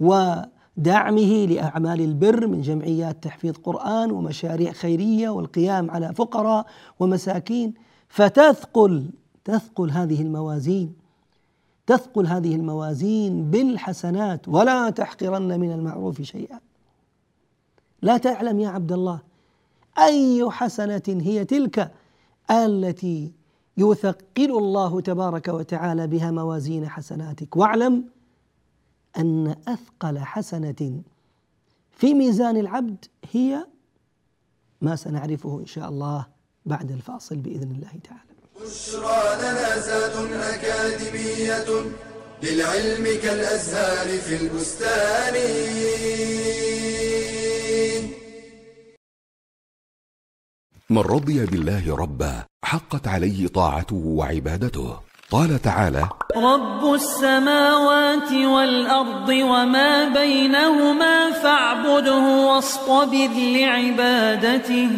ودعمه 0.00 1.46
لأعمال 1.46 2.00
البر 2.00 2.46
من 2.46 2.60
جمعيات 2.60 3.24
تحفيظ 3.24 3.56
قرآن 3.56 4.10
ومشاريع 4.10 4.72
خيرية 4.72 5.28
والقيام 5.28 5.90
على 5.90 6.14
فقراء 6.14 6.66
ومساكين 7.00 7.74
فتثقل 8.08 9.10
تثقل 9.44 9.90
هذه 9.90 10.22
الموازين 10.22 10.94
تثقل 11.86 12.26
هذه 12.26 12.54
الموازين 12.54 13.50
بالحسنات 13.50 14.48
ولا 14.48 14.90
تحقرن 14.90 15.60
من 15.60 15.72
المعروف 15.72 16.22
شيئا. 16.22 16.60
لا 18.02 18.16
تعلم 18.16 18.60
يا 18.60 18.68
عبد 18.68 18.92
الله 18.92 19.20
أي 19.98 20.50
حسنة 20.50 21.02
هي 21.08 21.44
تلك 21.44 21.92
التي 22.50 23.32
يثقل 23.76 24.58
الله 24.58 25.00
تبارك 25.00 25.48
وتعالى 25.48 26.06
بها 26.06 26.30
موازين 26.30 26.88
حسناتك. 26.88 27.56
واعلم 27.56 28.04
أن 29.18 29.56
أثقل 29.68 30.18
حسنة 30.18 31.02
في 31.90 32.14
ميزان 32.14 32.56
العبد 32.56 33.04
هي 33.32 33.66
ما 34.80 34.96
سنعرفه 34.96 35.60
إن 35.60 35.66
شاء 35.66 35.88
الله. 35.88 36.33
بعد 36.64 36.90
الفاصل 36.90 37.36
بإذن 37.36 37.70
الله 37.70 37.92
تعالى. 38.04 38.34
بشرى 38.60 39.36
لنا 39.42 39.78
زاد 39.78 40.32
أكاديمية 40.32 41.68
للعلم 42.42 43.04
كالأزهار 43.22 44.18
في 44.18 44.36
البستان. 44.36 45.34
من 50.90 50.98
رضي 50.98 51.46
بالله 51.46 51.96
ربا 51.96 52.44
حقت 52.64 53.08
عليه 53.08 53.46
طاعته 53.48 53.96
وعبادته 53.96 55.00
قال 55.34 55.62
تعالى 55.62 56.08
رب 56.36 56.94
السماوات 56.94 58.32
والأرض 58.32 59.28
وما 59.28 60.08
بينهما 60.08 61.30
فاعبده 61.30 62.46
واصطبر 62.46 63.28
لعبادته. 63.36 64.90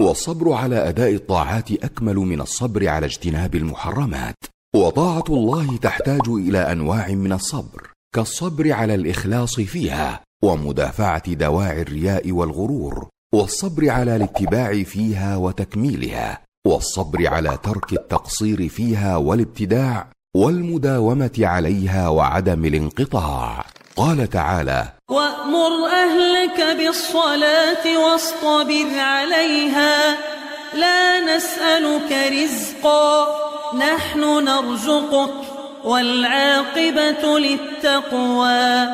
والصبر 0.00 0.52
على 0.52 0.88
أداء 0.88 1.14
الطاعات 1.14 1.72
أكمل 1.72 2.16
من 2.16 2.40
الصبر 2.40 2.88
على 2.88 3.06
اجتناب 3.06 3.54
المحرمات. 3.54 4.34
وطاعة 4.76 5.24
الله 5.28 5.76
تحتاج 5.76 6.28
إلى 6.28 6.58
أنواع 6.72 7.08
من 7.08 7.32
الصبر 7.32 7.90
كالصبر 8.14 8.72
على 8.72 8.94
الإخلاص 8.94 9.60
فيها 9.60 10.20
ومدافعة 10.44 11.32
دواعي 11.32 11.82
الرياء 11.82 12.32
والغرور 12.32 13.08
والصبر 13.34 13.90
على 13.90 14.16
الاتباع 14.16 14.82
فيها 14.82 15.36
وتكميلها. 15.36 16.51
والصبر 16.66 17.26
على 17.26 17.58
ترك 17.62 17.92
التقصير 17.92 18.68
فيها 18.68 19.16
والابتداع 19.16 20.06
والمداومة 20.36 21.36
عليها 21.38 22.08
وعدم 22.08 22.64
الانقطاع. 22.64 23.64
قال 23.96 24.30
تعالى 24.30 24.92
وأمر 25.10 25.86
أهلك 25.92 26.76
بالصلاة 26.78 27.84
واصطبر 28.04 28.98
عليها 28.98 30.16
لا 30.74 31.36
نسألك 31.36 32.12
رزقا 32.32 33.26
نحن 33.78 34.20
نرزقك 34.20 35.34
والعاقبة 35.84 37.38
للتقوى. 37.38 38.86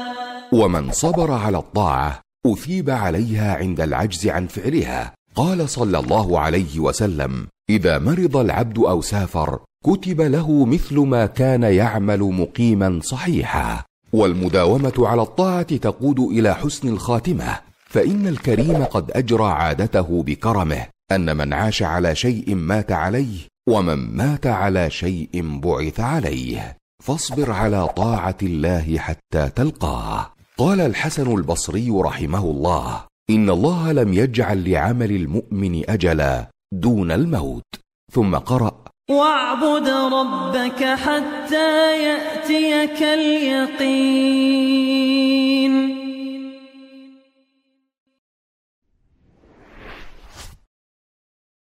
ومن 0.53 0.93
صبر 0.93 1.33
على 1.33 1.59
الطاعة 1.59 2.21
أثيب 2.47 2.91
عليها 2.91 3.57
عند 3.57 3.81
العجز 3.81 4.27
عن 4.27 4.47
فعلها. 4.47 5.15
قال 5.35 5.69
صلى 5.69 5.99
الله 5.99 6.41
عليه 6.41 6.79
وسلم 6.81 7.49
إذا 7.71 7.99
مرض 7.99 8.37
العبد 8.37 8.79
أو 8.79 9.01
سافر 9.01 9.59
كتب 9.85 10.21
له 10.21 10.65
مثل 10.65 10.99
ما 10.99 11.27
كان 11.27 11.63
يعمل 11.63 12.21
مقيما 12.21 13.01
صحيحا. 13.03 13.85
والمداومة 14.13 14.93
على 14.99 15.23
الطاعة 15.23 15.77
تقود 15.77 16.21
إلى 16.21 16.55
حسن 16.55 16.89
الخاتمة. 16.89 17.59
فإن 17.89 18.27
الكريم 18.27 18.85
قد 18.85 19.11
أجرى 19.11 19.45
عادته 19.45 20.23
بكرمه 20.23 20.87
أن 21.13 21.37
من 21.37 21.53
عاش 21.53 21.83
على 21.83 22.15
شيء 22.15 22.55
مات 22.55 22.93
عليه 22.93 23.39
ومن 23.69 24.17
مات 24.17 24.47
على 24.47 24.91
شيء 24.91 25.61
بعث 25.61 26.01
عليه. 26.01 26.77
فاصبر 27.05 27.53
على 27.53 27.89
طاعة 27.89 28.37
الله 28.43 28.99
حتى 28.99 29.51
تلقاه. 29.57 30.33
قال 30.59 30.81
الحسن 30.81 31.33
البصري 31.35 31.91
رحمه 31.91 32.45
الله 32.45 33.05
إن 33.31 33.51
الله 33.51 33.93
لم 33.93 34.13
يجعل 34.13 34.71
لعمل 34.71 35.13
المؤمن 35.13 35.91
أجلا. 35.91 36.51
دون 36.73 37.11
الموت. 37.11 37.65
ثم 38.13 38.37
قرأ. 38.37 38.85
واعبد 39.11 39.89
ربك 39.89 40.85
حتى 40.85 42.03
يأتيك 42.03 43.03
اليقين. 43.03 44.59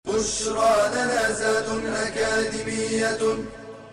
بشرى 0.07 0.89
لنا 0.91 1.31
زاد 1.31 1.85
أكاديمية 1.85 3.37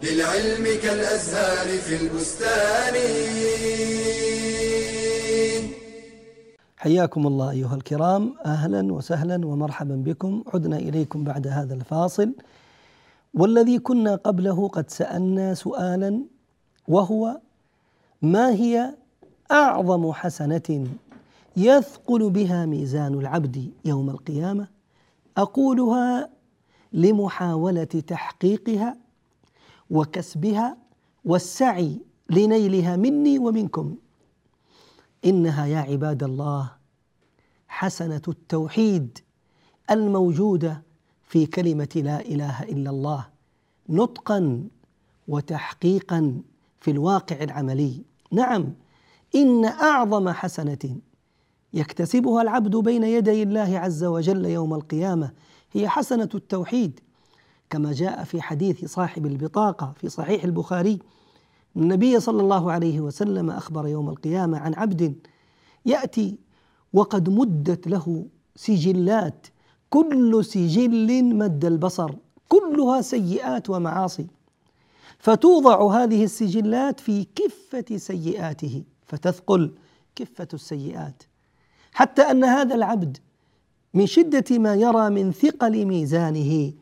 للعلم 0.02 0.80
كالأزهار 0.82 1.78
في 1.78 1.96
البستان. 1.96 2.94
حياكم 6.84 7.26
الله 7.26 7.50
أيها 7.50 7.74
الكرام. 7.74 8.34
أهلا 8.46 8.92
وسهلا 8.92 9.46
ومرحبا 9.46 9.96
بكم. 9.96 10.44
عدنا 10.54 10.76
إليكم 10.76 11.24
بعد 11.24 11.46
هذا 11.46 11.74
الفاصل. 11.74 12.32
والذي 13.34 13.78
كنا 13.78 14.14
قبله 14.14 14.68
قد 14.68 14.90
سألنا 14.90 15.54
سؤالا 15.54 16.22
وهو 16.88 17.40
ما 18.22 18.50
هي 18.50 18.94
أعظم 19.52 20.12
حسنة 20.12 20.86
يثقل 21.56 22.30
بها 22.30 22.66
ميزان 22.66 23.14
العبد 23.14 23.70
يوم 23.84 24.10
القيامة؟ 24.10 24.68
أقولها 25.36 26.28
لمحاولة 26.92 27.84
تحقيقها 27.84 28.96
وكسبها 29.90 30.76
والسعي 31.24 31.98
لنيلها 32.30 32.96
مني 32.96 33.38
ومنكم. 33.38 33.94
إنها 35.26 35.66
يا 35.66 35.78
عباد 35.78 36.22
الله 36.22 36.70
حسنة 37.68 38.22
التوحيد 38.28 39.18
الموجودة 39.90 40.82
في 41.22 41.46
كلمة 41.46 41.88
لا 41.96 42.20
إله 42.20 42.62
إلا 42.62 42.90
الله 42.90 43.26
نطقا 43.88 44.64
وتحقيقا 45.28 46.40
في 46.80 46.90
الواقع 46.90 47.36
العملي. 47.42 48.04
نعم 48.32 48.72
إن 49.34 49.64
أعظم 49.64 50.28
حسنة 50.28 50.96
يكتسبها 51.74 52.42
العبد 52.42 52.76
بين 52.76 53.04
يدي 53.04 53.42
الله 53.42 53.78
عز 53.78 54.04
وجل 54.04 54.44
يوم 54.44 54.74
القيامة 54.74 55.30
هي 55.72 55.88
حسنة 55.88 56.28
التوحيد 56.34 57.00
كما 57.70 57.92
جاء 57.92 58.24
في 58.24 58.42
حديث 58.42 58.84
صاحب 58.84 59.26
البطاقة 59.26 59.92
في 59.96 60.08
صحيح 60.08 60.44
البخاري 60.44 60.98
النبي 61.76 62.20
صلى 62.20 62.42
الله 62.42 62.72
عليه 62.72 63.00
وسلم 63.00 63.50
أخبر 63.50 63.88
يوم 63.88 64.08
القيامة 64.08 64.58
عن 64.58 64.74
عبد 64.74 65.14
يأتي 65.86 66.36
وقد 66.92 67.28
مدت 67.28 67.88
له 67.88 68.26
سجلات 68.56 69.46
كل 69.90 70.44
سجل 70.44 71.24
مد 71.24 71.64
البصر 71.64 72.10
كلها 72.48 73.00
سيئات 73.00 73.70
ومعاصي. 73.70 74.26
فتوضع 75.18 76.02
هذه 76.02 76.24
السجلات 76.24 77.00
في 77.00 77.26
كفة 77.34 77.96
سيئاته 77.96 78.82
فتثقل 79.06 79.74
كفة 80.16 80.48
السيئات. 80.54 81.22
حتى 81.92 82.22
أن 82.22 82.44
هذا 82.44 82.74
العبد 82.74 83.18
من 83.94 84.06
شدة 84.06 84.58
ما 84.58 84.74
يرى 84.74 85.10
من 85.10 85.32
ثقل 85.32 85.86
ميزانه 85.86 86.72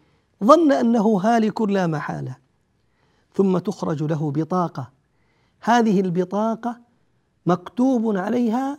ظن 0.44 0.72
أنه 0.72 1.20
هالك 1.24 1.61
لا 1.62 1.87
محالة. 1.87 2.41
ثم 3.35 3.59
تخرج 3.59 4.03
له 4.03 4.31
بطاقة. 4.31 4.90
هذه 5.61 6.01
البطاقة 6.01 6.81
مكتوب 7.47 8.16
عليها 8.16 8.79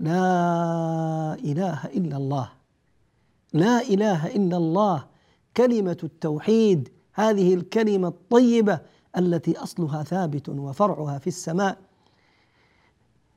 لا 0.00 1.34
إله 1.34 1.84
إلا 1.84 2.16
الله. 2.16 2.50
لا 3.52 3.80
إله 3.82 4.26
إلا 4.26 4.56
الله. 4.56 5.04
كلمة 5.56 5.98
التوحيد 6.04 6.88
هذه 7.14 7.54
الكلمة 7.54 8.08
الطيبة 8.08 8.80
التي 9.16 9.58
أصلها 9.58 10.02
ثابت 10.02 10.48
وفرعها 10.48 11.18
في 11.18 11.26
السماء. 11.26 11.78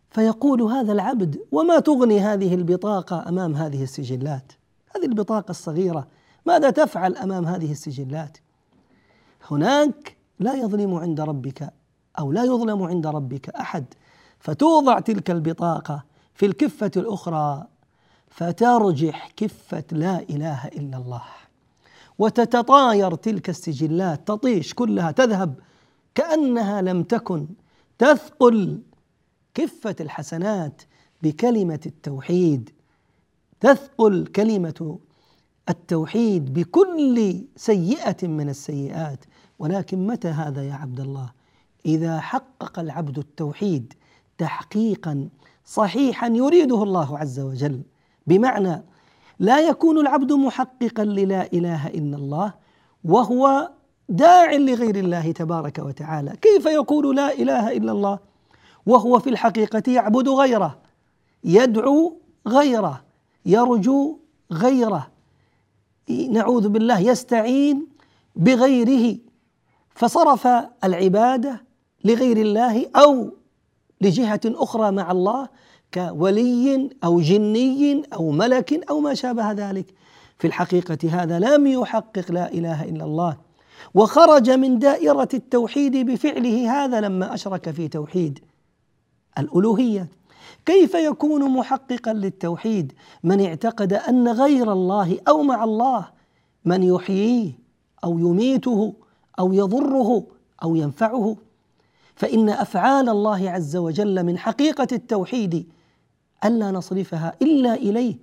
فيقول 0.09 0.61
هذا 0.61 0.91
العبد 0.91 1.39
وما 1.51 1.79
تغني 1.79 2.19
هذه 2.19 2.55
البطاقة 2.55 3.29
أمام 3.29 3.55
هذه 3.55 3.83
السجلات؟ 3.83 4.51
هذه 4.95 5.05
البطاقة 5.05 5.51
الصغيرة. 5.51 6.07
ماذا 6.45 6.69
تفعل 6.69 7.15
أمام 7.17 7.45
هذه 7.45 7.71
السجلات؟ 7.71 8.37
هناك 9.51 10.20
لا 10.41 10.53
يظلم 10.53 10.93
عند 10.93 11.21
ربك 11.21 11.73
أو 12.19 12.31
لا 12.31 12.43
يظلم 12.43 12.83
عند 12.83 13.07
ربك 13.07 13.49
أحد. 13.49 13.85
فتوضع 14.39 14.99
تلك 14.99 15.31
البطاقة 15.31 16.03
في 16.33 16.45
الكفة 16.45 16.91
الأخرى 16.97 17.67
فترجح 18.27 19.31
كفة 19.37 19.83
لا 19.91 20.19
إله 20.29 20.67
إلا 20.67 20.97
الله. 20.97 21.23
وتتطاير 22.19 23.15
تلك 23.15 23.49
السجلات 23.49 24.27
تطيش 24.27 24.73
كلها 24.73 25.11
تذهب 25.11 25.59
كأنها 26.15 26.81
لم 26.81 27.03
تكن 27.03 27.47
تثقل 27.97 28.81
كفة 29.53 29.95
الحسنات 29.99 30.81
بكلمة 31.23 31.79
التوحيد 31.85 32.69
تثقل 33.59 34.25
كلمة 34.25 34.99
التوحيد 35.69 36.53
بكل 36.53 37.41
سيئة 37.55 38.27
من 38.27 38.49
السيئات. 38.49 39.25
ولكن 39.61 40.07
متى 40.07 40.27
هذا 40.27 40.63
يا 40.63 40.73
عبد 40.73 40.99
الله؟ 40.99 41.29
إذا 41.85 42.19
حقق 42.19 42.79
العبد 42.79 43.17
التوحيد 43.17 43.93
تحقيقا 44.37 45.29
صحيحا 45.65 46.27
يريده 46.27 46.83
الله 46.83 47.17
عز 47.17 47.39
وجل. 47.39 47.81
بمعنى 48.27 48.83
لا 49.39 49.59
يكون 49.59 49.97
العبد 49.97 50.33
محققا 50.33 51.03
للا 51.03 51.53
إله 51.53 51.87
إلا 51.87 52.17
الله 52.17 52.53
وهو 53.03 53.71
داع 54.09 54.53
لغير 54.53 54.95
الله 54.95 55.31
تبارك 55.31 55.79
وتعالى. 55.79 56.35
كيف 56.41 56.65
يقول 56.65 57.15
لا 57.15 57.33
إله 57.33 57.77
إلا 57.77 57.91
الله؟ 57.91 58.19
وهو 58.85 59.19
في 59.19 59.29
الحقيقة 59.29 59.91
يعبد 59.91 60.29
غيره 60.29 60.77
يدعو 61.43 62.17
غيره 62.47 63.03
يرجو 63.45 64.17
غيره. 64.51 65.07
نعوذ 66.29 66.69
بالله 66.69 66.99
يستعين 66.99 67.87
بغيره. 68.35 69.30
فصرف 69.95 70.47
العبادة 70.83 71.63
لغير 72.05 72.37
الله 72.37 72.85
أو 72.95 73.29
لجهة 74.01 74.41
أخرى 74.45 74.91
مع 74.91 75.11
الله 75.11 75.49
كولي 75.93 76.89
أو 77.03 77.21
جني 77.21 78.03
أو 78.13 78.31
ملك 78.31 78.89
أو 78.89 78.99
ما 78.99 79.13
شابه 79.13 79.51
ذلك. 79.51 79.93
في 80.37 80.47
الحقيقة 80.47 80.97
هذا 81.09 81.39
لم 81.39 81.67
يحقق 81.67 82.31
لا 82.31 82.53
إله 82.53 82.83
إلا 82.83 83.05
الله. 83.05 83.37
وخرج 83.93 84.49
من 84.49 84.79
دائرة 84.79 85.29
التوحيد 85.33 85.97
بفعله 85.97 86.71
هذا 86.71 87.01
لما 87.01 87.33
أشرك 87.33 87.71
في 87.71 87.87
توحيد 87.87 88.39
الألوهية. 89.37 90.07
كيف 90.65 90.93
يكون 90.93 91.51
محققا 91.51 92.13
للتوحيد؟ 92.13 92.93
من 93.23 93.45
اعتقد 93.45 93.93
أن 93.93 94.27
غير 94.27 94.71
الله 94.71 95.19
أو 95.27 95.43
مع 95.43 95.63
الله 95.63 96.09
من 96.65 96.83
يحييه 96.83 97.51
أو 98.03 98.19
يميته 98.19 98.93
أو 99.39 99.53
يضره 99.53 100.23
أو 100.63 100.75
ينفعه. 100.75 101.35
فإن 102.15 102.49
أفعال 102.49 103.09
الله 103.09 103.49
عز 103.49 103.75
وجل 103.75 104.23
من 104.23 104.37
حقيقة 104.37 104.87
التوحيد 104.91 105.69
ألا 106.45 106.71
نصرفها 106.71 107.35
إلا 107.41 107.73
إليه. 107.73 108.15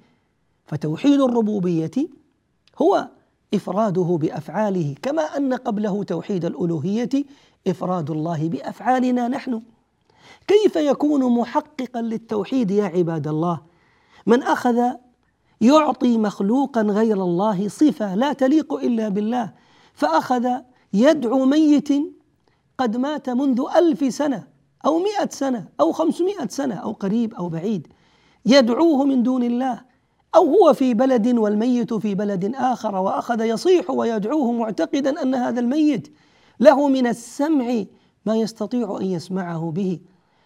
فتوحيد 0.66 1.21
الربوبية 1.21 1.90
هو 2.83 3.09
إفراده 3.55 4.18
بأفعاله 4.21 4.94
كما 5.03 5.23
أن 5.23 5.55
قبله 5.55 6.03
توحيد 6.05 6.44
الألوهية 6.44 7.09
إفراد 7.66 8.11
الله 8.11 8.49
بأفعالنا 8.49 9.29
نحن. 9.29 9.62
كيف 10.47 10.77
يكون 10.77 11.38
محققا 11.38 12.03
للتوحيد 12.03 12.71
يا 12.71 12.85
عباد 12.85 13.29
الله؟ 13.29 13.61
من 14.27 14.42
أخذ 14.42 14.81
يعطي 15.61 16.18
مخلوقا 16.18 16.83
غير 16.83 17.23
الله 17.23 17.68
صفة 17.68 18.14
لا 18.14 18.33
تليق 18.33 18.75
إلا 18.75 19.09
بالله 19.09 19.53
فأخذ 19.94 20.49
يدعو 20.92 21.44
ميت 21.44 21.88
قد 22.79 22.96
مات 22.96 23.31
منذ 23.31 23.62
ألف 23.77 24.14
سنة 24.14 24.46
أو 24.87 24.98
مئة 24.98 25.29
سنة 25.31 25.68
أو 25.81 25.92
خمسمائة 25.92 26.48
سنة 26.48 26.74
أو 26.74 26.92
قريب 26.92 27.35
أو 27.35 27.48
بعيد. 27.48 27.88
يدعوه 28.46 29.05
من 29.05 29.22
دون 29.22 29.42
الله. 29.42 29.81
أو 30.35 30.44
هو 30.44 30.72
في 30.72 30.94
بلد 30.94 31.38
والميت 31.38 31.94
في 31.94 32.14
بلد 32.14 32.55
آخر 32.55 32.94
وأخذ 32.94 33.40
يصيح 33.40 33.90
ويدعوه 33.90 34.53
معتقدا 34.53 35.22
أن 35.22 35.35
هذا 35.35 35.61
الميت 35.61 36.09
له 36.61 36.88
من 36.88 37.07
السمع 37.07 37.85
ما 38.27 38.37
يستطيع 38.37 38.98
أن 39.01 39.07
يسمعه 39.07 39.70
به. 39.70 39.98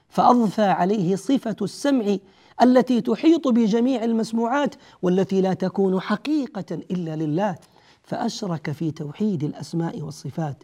فأضفى 0.08 0.62
عليه 0.62 1.16
صفة 1.16 1.56
السمع 1.62 2.16
التي 2.62 3.00
تحيط 3.00 3.48
بجميع 3.48 4.04
المسموعات 4.04 4.74
والتي 5.02 5.40
لا 5.40 5.54
تكون 5.54 6.00
حقيقة 6.00 6.78
إلا 6.90 7.16
لله. 7.16 7.56
فأشرك 8.02 8.70
في 8.70 8.90
توحيد 8.90 9.44
الأسماء 9.44 10.02
والصفات. 10.02 10.62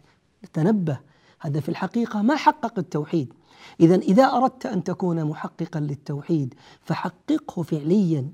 تنبه. 0.53 0.99
هذا 1.39 1.59
في 1.59 1.69
الحقيقة 1.69 2.21
ما 2.21 2.35
حقق 2.35 2.79
التوحيد. 2.79 3.33
إذا 3.79 3.95
إذا 3.95 4.23
أردت 4.23 4.65
أن 4.65 4.83
تكون 4.83 5.25
محققا 5.25 5.79
للتوحيد 5.79 6.53
فحققه 6.81 7.61
فعليا. 7.63 8.31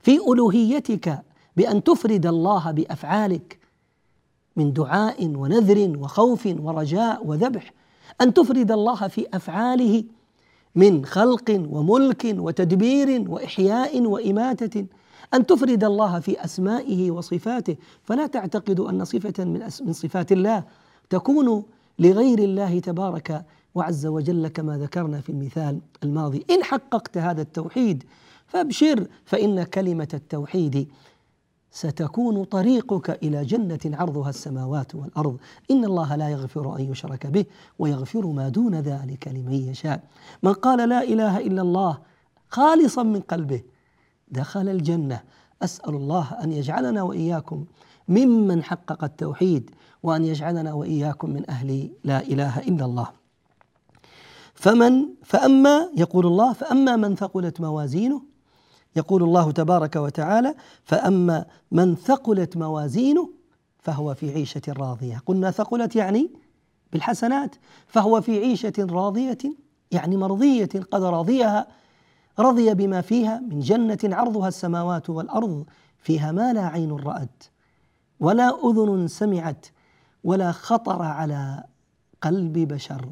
في 0.00 0.18
ألوهيتك 0.28 1.22
بأن 1.56 1.84
تفرد 1.84 2.26
الله 2.26 2.70
بأفعالك 2.70 3.58
من 4.56 4.72
دعاء 4.72 5.26
ونذر 5.26 5.98
وخوف 5.98 6.46
ورجاء 6.46 7.26
وذبح. 7.26 7.72
أن 8.20 8.34
تفرد 8.34 8.72
الله 8.72 9.08
في 9.08 9.26
أفعاله 9.34 10.04
من 10.74 11.04
خلق 11.04 11.66
وملك 11.70 12.34
وتدبير 12.38 13.30
وإحياء 13.30 14.00
وإماتة. 14.00 14.86
أن 15.34 15.46
تفرد 15.46 15.84
الله 15.84 16.20
في 16.20 16.44
أسمائه 16.44 17.10
وصفاته. 17.10 17.76
فلا 18.04 18.26
تعتقد 18.26 18.80
أن 18.80 19.04
صفة 19.04 19.44
من 19.44 19.60
من 19.84 19.92
صفات 19.92 20.32
الله 20.32 20.64
تكون 21.10 21.62
لغير 21.98 22.38
الله 22.38 22.78
تبارك 22.78 23.44
وعز 23.74 24.06
وجل 24.06 24.48
كما 24.48 24.78
ذكرنا 24.78 25.20
في 25.20 25.32
المثال 25.32 25.80
الماضي. 26.02 26.44
إن 26.50 26.64
حققت 26.64 27.18
هذا 27.18 27.42
التوحيد 27.42 28.04
فابشر 28.46 29.06
فإن 29.24 29.62
كلمة 29.62 30.08
التوحيد 30.14 30.88
ستكون 31.70 32.44
طريقك 32.44 33.10
إلى 33.22 33.44
جنة 33.44 33.80
عرضها 33.84 34.30
السماوات 34.30 34.94
والأرض. 34.94 35.36
إن 35.70 35.84
الله 35.84 36.16
لا 36.16 36.28
يغفر 36.28 36.76
أن 36.76 36.82
يشرك 36.90 37.26
به 37.26 37.44
ويغفر 37.78 38.26
ما 38.26 38.48
دون 38.48 38.74
ذلك 38.74 39.28
لمن 39.28 39.52
يشاء. 39.52 40.00
من 40.42 40.52
قال 40.52 40.88
لا 40.88 41.02
إله 41.02 41.38
إلا 41.38 41.62
الله 41.62 41.98
خالصا 42.48 43.02
من 43.02 43.20
قلبه 43.20 43.62
دخل 44.32 44.68
الجنة. 44.68 45.20
أسأل 45.62 45.94
الله 45.94 46.32
أن 46.42 46.52
يجعلنا 46.52 47.02
وإياكم 47.02 47.64
ممن 48.08 48.62
حقق 48.64 49.04
التوحيد 49.04 49.70
وأن 50.02 50.24
يجعلنا 50.24 50.72
وإياكم 50.72 51.30
من 51.30 51.50
أهل 51.50 51.90
لا 52.04 52.20
إله 52.20 52.58
إلا 52.58 52.84
الله. 52.84 53.08
فمن 54.54 55.06
فأما 55.22 55.88
يقول 55.96 56.26
الله 56.26 56.52
فأما 56.52 56.96
من 56.96 57.16
ثقلت 57.16 57.60
موازينه 57.60 58.22
يقول 58.96 59.22
الله 59.22 59.50
تبارك 59.50 59.96
وتعالى 59.96 60.54
فأما 60.84 61.44
من 61.70 61.94
ثقلت 61.96 62.56
موازينه 62.56 63.30
فهو 63.78 64.14
في 64.14 64.30
عيشة 64.30 64.62
راضية. 64.68 65.22
قلنا 65.26 65.50
ثقلت 65.50 65.96
يعني 65.96 66.30
بالحسنات 66.92 67.56
فهو 67.86 68.20
في 68.20 68.38
عيشة 68.38 68.72
راضية 68.78 69.38
يعني 69.90 70.16
مرضية 70.16 70.68
قد 70.90 71.02
رضيها 71.02 71.66
رضي 72.42 72.74
بما 72.74 73.00
فيها 73.00 73.40
من 73.40 73.60
جنة 73.60 73.98
عرضها 74.04 74.48
السماوات 74.48 75.10
والأرض 75.10 75.64
فيها 75.98 76.32
ما 76.32 76.52
لا 76.52 76.66
عين 76.66 76.92
رأت 76.92 77.44
ولا 78.20 78.70
أذن 78.70 79.08
سمعت 79.08 79.66
ولا 80.24 80.52
خطر 80.52 81.02
على 81.02 81.64
قلب 82.22 82.52
بشر. 82.52 83.06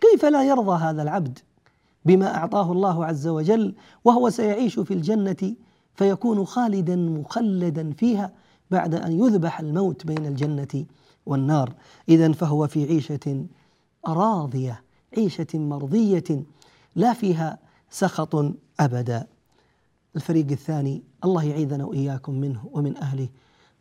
كيف 0.00 0.24
لا 0.24 0.44
يرضى 0.44 0.84
هذا 0.84 1.02
العبد 1.02 1.38
بما 2.04 2.34
أعطاه 2.34 2.72
الله 2.72 3.06
عز 3.06 3.26
وجل 3.26 3.74
وهو 4.04 4.30
سيعيش 4.30 4.78
في 4.78 4.94
الجنة 4.94 5.54
فيكون 5.94 6.44
خالدا 6.44 6.96
مخلدا 6.96 7.92
فيها 7.92 8.32
بعد 8.70 8.94
أن 8.94 9.12
يذبح 9.12 9.60
الموت 9.60 10.06
بين 10.06 10.26
الجنة 10.26 10.84
والنار؟ 11.26 11.74
اذا 12.08 12.32
فهو 12.32 12.66
في 12.66 12.84
عيشة 12.84 13.46
راضية 14.06 14.82
عيشة 15.16 15.46
مرضية 15.54 16.44
لا 16.96 17.12
فيها 17.12 17.58
سخط 17.90 18.54
أبدا. 18.80 19.26
الفريق 20.16 20.46
الثاني 20.50 21.02
الله 21.24 21.44
يعيذنا 21.44 21.84
وإياكم 21.84 22.34
منه 22.34 22.70
ومن 22.72 22.96
أهله 22.96 23.28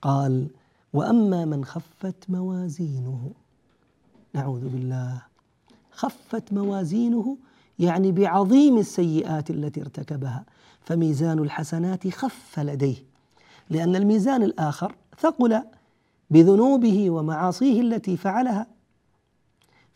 قال 0.02 0.48
وأما 0.94 1.46
من 1.46 1.66
خفت 1.66 2.30
موازينه 2.30 3.32
نعوذ 4.34 4.70
بالله. 4.70 5.22
خفت 5.92 6.54
موازينه 6.54 7.38
يعني 7.80 8.12
بعظيم 8.12 8.78
السيئات 8.78 9.50
التي 9.50 9.82
ارتكبها 9.82 10.46
فميزان 10.82 11.40
الحسنات 11.40 12.08
خف 12.08 12.60
لديه 12.60 12.96
لأن 13.70 13.96
الميزان 13.96 14.44
الآخر 14.44 14.96
ثقل 15.20 15.62
بذنوبه 16.30 17.10
ومعاصيه 17.10 17.82
التي 17.82 18.18
فعلها. 18.18 18.68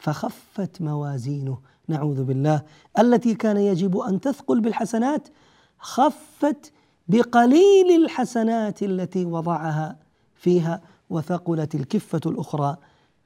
فخفت 0.02 0.82
موازينه. 0.82 1.58
نعوذ 1.88 2.24
بالله. 2.24 2.64
التي 3.00 3.36
كان 3.36 3.58
يجب 3.58 3.98
أن 3.98 4.22
تثقل 4.22 4.62
بالحسنات 4.62 5.28
خفت 5.80 6.72
بقليل 7.08 8.04
الحسنات 8.04 8.84
التي 8.84 9.26
وضعها 9.26 9.98
فيها 10.36 10.82
وثقلت 11.10 11.76
الكفة 11.76 12.20
الأخرى. 12.26 12.78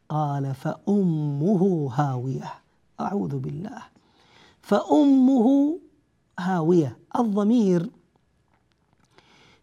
قال 0.09 0.55
فأمه 0.55 1.91
هاوية. 1.93 2.53
أعوذ 2.99 3.39
بالله. 3.39 3.81
فأمه 4.61 5.79
هاوية. 6.39 6.97
الضمير 7.19 7.89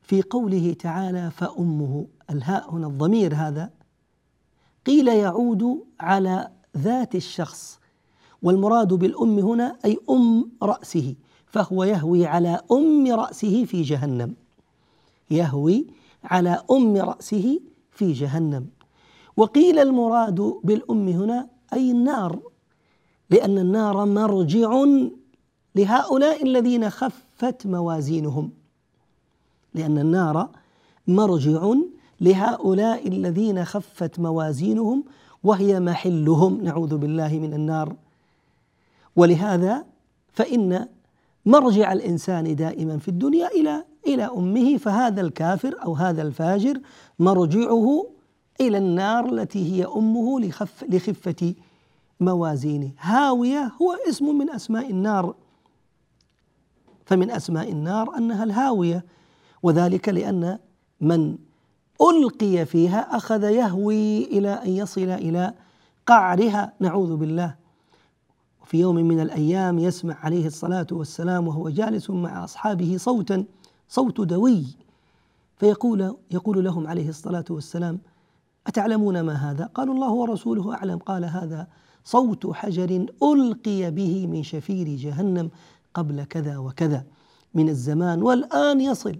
في 0.03 0.23
قوله 0.23 0.77
تعالى 0.79 1.31
فأمه. 1.31 2.07
الهاء 2.31 2.71
هنا 2.71 2.87
الضمير 2.87 3.35
هذا. 3.35 3.71
قيل 4.87 5.09
يعود 5.09 5.85
على 6.01 6.51
ذات 6.77 7.15
الشخص. 7.15 7.79
والمراد 8.43 8.95
بالأم 8.95 9.39
هنا 9.39 9.77
أي 9.85 9.99
أم 10.11 10.51
رأسه 10.63 11.15
فهو 11.47 11.85
يهوي 11.85 12.27
على 12.27 12.61
أم 12.73 13.07
رأسه 13.07 13.65
في 13.65 13.83
جهنم. 13.83 14.35
يهوي 15.31 15.87
على 16.25 16.63
أم 16.71 16.97
رأسه 16.97 17.61
في 17.91 18.13
جهنم. 18.13 18.67
وقيل 19.37 19.79
المراد 19.79 20.41
بالأم 20.65 21.09
هنا 21.09 21.49
أي 21.73 21.91
النار 21.91 22.39
لأن 23.31 23.59
النار 23.59 24.05
مرجع 24.05 24.85
لهؤلاء 25.75 26.43
الذين 26.43 26.91
خفت 26.91 27.67
موازينهم. 27.67 28.51
لأن 29.75 29.99
النار 29.99 30.49
مرجع 31.09 31.75
لهؤلاء 32.21 33.09
الذين 33.09 33.65
خفت 33.65 34.21
موازينهم 34.21 35.05
وهي 35.45 35.81
محلهم 35.81 36.61
نعوذ 36.65 36.97
بالله 36.97 37.39
من 37.39 37.55
النار. 37.55 37.97
ولهذا 39.17 39.85
فإن 40.33 40.89
مرجع 41.47 41.93
الإنسان 41.93 42.57
دائما 42.57 42.99
في 42.99 43.09
الدنيا 43.09 43.49
إلى 43.49 43.85
إلى 44.07 44.25
أمه 44.25 44.77
فهذا 44.77 45.21
الكافر 45.21 45.77
أو 45.85 45.95
هذا 45.95 46.23
الفاجر 46.23 46.81
مرجعه 47.19 48.07
إلى 48.61 48.79
النار 48.79 49.33
التي 49.33 49.73
هي 49.73 49.85
أمه 49.85 50.41
لخف 50.41 50.85
لخفة 50.89 51.55
موازينه. 52.21 52.91
هاوية 52.99 53.73
هو 53.83 53.97
اسم 54.09 54.39
من 54.39 54.51
أسماء 54.51 54.91
النار. 54.91 55.35
فمن 57.05 57.31
أسماء 57.31 57.73
النار 57.73 58.19
أنها 58.19 58.45
الهاوية 58.45 59.05
وذلك 59.63 60.09
لأن 60.09 60.59
من 61.01 61.39
ألقي 62.11 62.67
فيها 62.67 63.17
أخذ 63.17 63.43
يهوي 63.43 64.25
إلى 64.25 64.49
أن 64.49 64.71
يصل 64.71 65.01
إلى 65.01 65.55
قعرها. 66.07 66.73
نعوذ 66.81 67.17
بالله. 67.17 67.55
وفي 68.63 68.81
يوم 68.81 68.95
من 68.95 69.21
الأيام 69.21 69.79
يسمع 69.79 70.15
عليه 70.15 70.47
الصلاة 70.47 70.87
والسلام 70.93 71.49
وهو 71.49 71.69
جالس 71.69 72.11
مع 72.11 72.45
أصحابه 72.45 72.97
صوتا 72.97 73.45
صوت 73.89 74.21
دوي. 74.21 74.65
فيقول 75.57 76.17
يقول 76.31 76.65
لهم 76.65 76.87
عليه 76.87 77.09
الصلاة 77.09 77.45
والسلام 77.51 77.99
أتعلمون 78.67 79.21
ما 79.21 79.35
هذا؟ 79.35 79.65
قالوا 79.65 79.95
الله 79.95 80.11
ورسوله 80.11 80.75
أعلم. 80.75 80.99
قال 80.99 81.25
هذا 81.25 81.67
صوت 82.05 82.53
حجر 82.53 83.07
ألقي 83.23 83.91
به 83.91 84.27
من 84.27 84.43
شفير 84.43 84.89
جهنم 84.89 85.51
قبل 85.95 86.25
كذا 86.25 86.59
وكذا. 86.59 87.05
من 87.55 87.69
الزمان 87.69 88.23
والآن 88.23 88.81
يصل. 88.81 89.17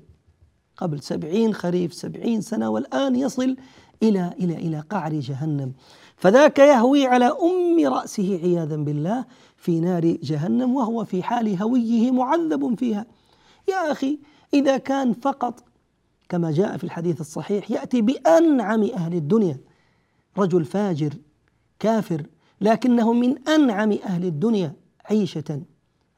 قبل 0.83 1.03
سبعين 1.03 1.55
خريف 1.55 1.95
سبعين 1.95 2.41
سنة 2.41 2.71
والآن 2.71 3.17
يصل 3.17 3.57
إلى 4.03 4.35
إلى 4.41 4.55
إلى 4.55 4.81
قعر 4.81 5.13
جهنم. 5.13 5.73
فذاك 6.17 6.59
يهوي 6.59 7.07
على 7.07 7.25
أم 7.25 7.95
رأسه 7.95 8.41
عياذا 8.43 8.77
بالله 8.77 9.25
في 9.57 9.81
نار 9.81 10.17
جهنم 10.23 10.75
وهو 10.75 11.05
في 11.05 11.23
حال 11.23 11.63
هويه 11.63 12.11
معذب 12.11 12.79
فيها. 12.79 13.07
يا 13.69 13.93
أخي 13.93 14.19
إذا 14.55 14.77
كان 14.77 15.13
فقط 15.13 15.65
كما 16.29 16.51
جاء 16.51 16.77
في 16.77 16.85
الحديث 16.85 17.21
الصحيح 17.21 17.71
يأتي 17.71 18.03
بأنعم 18.03 18.83
أهل 18.83 19.15
الدنيا. 19.15 19.59
رجل 20.39 20.65
فاجر 20.65 21.13
كافر 21.79 22.27
لكنه 22.61 23.13
من 23.13 23.49
أنعم 23.49 23.93
أهل 23.93 24.25
الدنيا 24.25 24.73
عيشة 25.05 25.61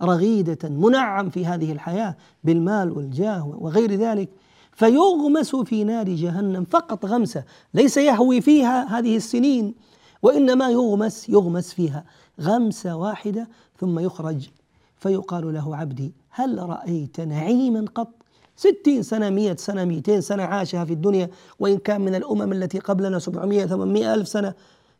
رغيدة 0.02 0.68
منعم 0.68 1.30
في 1.30 1.46
هذه 1.46 1.72
الحياة 1.72 2.16
بالمال 2.44 2.90
والجاه 2.92 3.46
وغير 3.46 3.94
ذلك. 3.94 4.28
فيغمس 4.74 5.56
في 5.56 5.84
نار 5.84 6.08
جهنم 6.08 6.64
فقط 6.64 7.06
غمسة 7.06 7.44
ليس 7.74 7.96
يهوي 7.96 8.40
فيها 8.40 8.98
هذه 8.98 9.16
السنين 9.16 9.74
وإنما 10.22 10.70
يغمس 10.70 11.28
يغمس 11.28 11.72
فيها 11.74 12.04
غمسة 12.40 12.96
واحدة 12.96 13.48
ثم 13.80 13.98
يخرج 13.98 14.48
فيقال 14.96 15.54
له 15.54 15.76
عبدي 15.76 16.12
هل 16.30 16.58
رأيت 16.58 17.20
نعيما 17.20 17.84
قط؟ 17.94 18.08
ستين 18.56 19.02
سنة 19.02 19.30
مئة 19.30 19.56
سنة 19.56 19.84
مئتين 19.84 20.20
سنة 20.20 20.42
عاشها 20.42 20.84
في 20.84 20.92
الدنيا 20.92 21.30
وإن 21.58 21.78
كان 21.78 22.00
من 22.00 22.14
الأمم 22.14 22.52
التي 22.52 22.78
قبلنا 22.78 23.18
سبعمائة 23.18 23.66
ثمانمائة 23.66 24.14
ألف 24.14 24.28
سنة 24.28 24.54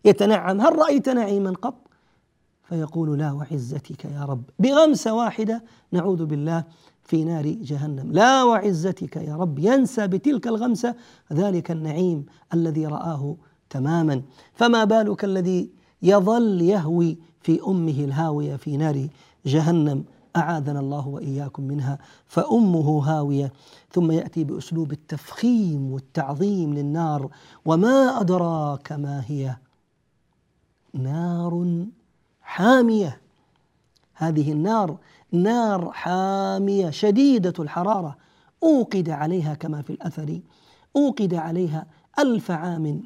يتنعم 0.05 0.61
هل 0.61 0.79
رأيت 0.79 1.09
نعيما 1.09 1.51
قط؟ 1.63 1.75
فيقول 2.69 3.19
لا 3.19 3.33
وعزتك 3.33 4.05
يا 4.05 4.25
رب. 4.25 4.43
بغمسة 4.59 5.15
واحدة 5.15 5.65
نعوذ 5.93 6.25
بالله 6.25 6.65
في 7.05 7.25
نار 7.25 7.47
جهنم. 7.47 8.13
لا 8.13 8.45
وعزتك 8.45 9.17
يا 9.17 9.37
رب 9.37 9.59
ينسى 9.59 10.07
بتلك 10.07 10.47
الغمسة 10.47 10.95
ذلك 11.33 11.71
النعيم 11.71 12.27
الذي 12.55 12.87
رآه 12.87 13.37
تماما. 13.71 14.23
فما 14.55 14.85
بالك 14.85 15.25
الذي 15.25 15.71
يظل 16.03 16.63
يهوي 16.63 17.19
في 17.41 17.61
أمه 17.67 18.05
الهاوية 18.05 18.57
في 18.57 18.77
نار 18.77 19.09
جهنم؟ 19.47 20.05
أعاذنا 20.37 20.81
الله 20.81 21.09
وإياكم 21.09 21.63
منها. 21.63 21.99
فأمه 22.27 22.99
هاوية. 23.11 23.53
ثم 23.91 24.11
يأتي 24.11 24.45
بأسلوب 24.45 24.93
التفخيم 24.93 25.93
والتعظيم 25.93 26.75
للنار. 26.75 27.31
وما 27.65 28.21
أدراك 28.21 28.93
ما 28.93 29.25
هي؟ 29.27 29.57
نار 30.95 31.85
حامية. 32.43 33.24
هذه 34.15 34.53
النار 34.53 34.97
نار 35.33 35.93
حامية 35.93 36.91
شديدة 36.91 37.55
الحرارة. 37.59 38.17
أوقد 38.63 39.11
عليها 39.11 39.55
كما 39.55 39.83
في 39.83 39.91
الأثر 39.91 40.41
أوقد 40.97 41.35
عليها 41.35 41.87
ألف 42.19 42.51
عام 42.51 43.03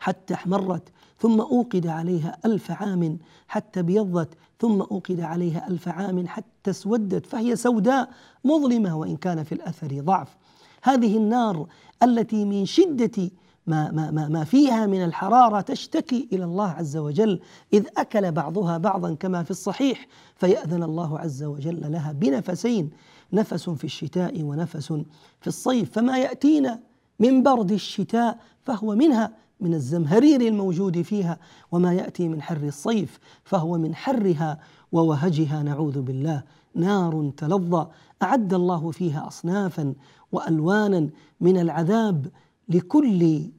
حتى 0.00 0.34
احمرت 0.34 0.82
ثم 1.18 1.40
أوقد 1.40 1.86
عليها 1.86 2.38
ألف 2.44 2.70
عام 2.70 3.18
حتى 3.48 3.80
ابيضت 3.80 4.28
ثم 4.60 4.80
أوقد 4.80 5.20
عليها 5.20 5.68
ألف 5.68 5.88
عام 5.88 6.26
حتى 6.26 6.70
اسودت. 6.70 7.26
فهي 7.26 7.56
سوداء 7.56 8.10
مظلمة 8.44 8.98
وإن 8.98 9.16
كان 9.16 9.42
في 9.44 9.52
الأثر 9.52 10.00
ضعف. 10.00 10.36
هذه 10.82 11.16
النار 11.16 11.66
التي 12.02 12.44
من 12.44 12.66
شدة 12.66 13.30
ما, 13.66 13.90
ما, 13.90 14.10
ما, 14.10 14.28
ما 14.28 14.44
فيها 14.44 14.86
من 14.86 15.04
الحرارة 15.04 15.60
تشتكي 15.60 16.28
إلى 16.32 16.44
الله 16.44 16.68
عز 16.68 16.96
وجل 16.96 17.40
إذ 17.72 17.86
أكل 17.96 18.32
بعضها 18.32 18.78
بعضا 18.78 19.14
كما 19.14 19.42
في 19.42 19.50
الصحيح 19.50 20.06
فيأذن 20.36 20.82
الله 20.82 21.18
عز 21.18 21.42
وجل 21.42 21.92
لها 21.92 22.12
بنفسين 22.12 22.90
نفس 23.32 23.70
في 23.70 23.84
الشتاء 23.84 24.42
ونفس 24.42 24.92
في 25.40 25.46
الصيف. 25.46 25.90
فما 25.90 26.18
يأتينا 26.18 26.80
من 27.20 27.42
برد 27.42 27.72
الشتاء 27.72 28.38
فهو 28.64 28.94
منها 28.94 29.32
من 29.60 29.74
الزمهرير 29.74 30.40
الموجود 30.40 31.02
فيها 31.02 31.38
وما 31.72 31.94
يأتي 31.94 32.28
من 32.28 32.42
حر 32.42 32.62
الصيف 32.62 33.18
فهو 33.44 33.78
من 33.78 33.94
حرها 33.94 34.58
ووهجها. 34.92 35.62
نعوذ 35.62 36.02
بالله 36.02 36.42
نار 36.74 37.32
تلظى 37.36 37.86
أعد 38.22 38.54
الله 38.54 38.90
فيها 38.90 39.26
أصنافا 39.26 39.94
وألوانا 40.32 41.08
من 41.40 41.58
العذاب 41.58 42.26
لكل 42.68 43.50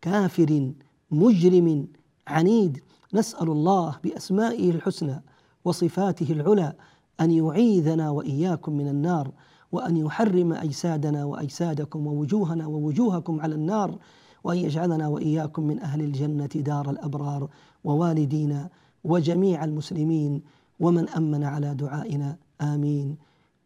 كافر 0.00 0.72
مجرم 1.10 1.86
عنيد. 2.26 2.80
نسأل 3.14 3.48
الله 3.48 3.96
بأسمائه 4.04 4.70
الحسنى 4.70 5.22
وصفاته 5.64 6.32
العلى 6.32 6.72
أن 7.20 7.30
يعيذنا 7.30 8.10
وإياكم 8.10 8.72
من 8.72 8.88
النار 8.88 9.32
وأن 9.72 9.96
يحرم 9.96 10.52
أجسادنا 10.52 11.24
وأجسادكم 11.24 12.06
ووجوهنا 12.06 12.66
ووجوهكم 12.66 13.40
على 13.40 13.54
النار 13.54 13.98
وأن 14.44 14.58
يجعلنا 14.58 15.08
وإياكم 15.08 15.62
من 15.62 15.78
أهل 15.80 16.00
الجنة 16.00 16.46
دار 16.46 16.90
الأبرار 16.90 17.48
ووالدينا 17.84 18.68
وجميع 19.04 19.64
المسلمين 19.64 20.42
ومن 20.80 21.08
أمن 21.08 21.44
على 21.44 21.74
دعائنا. 21.74 22.36
آمين. 22.60 23.16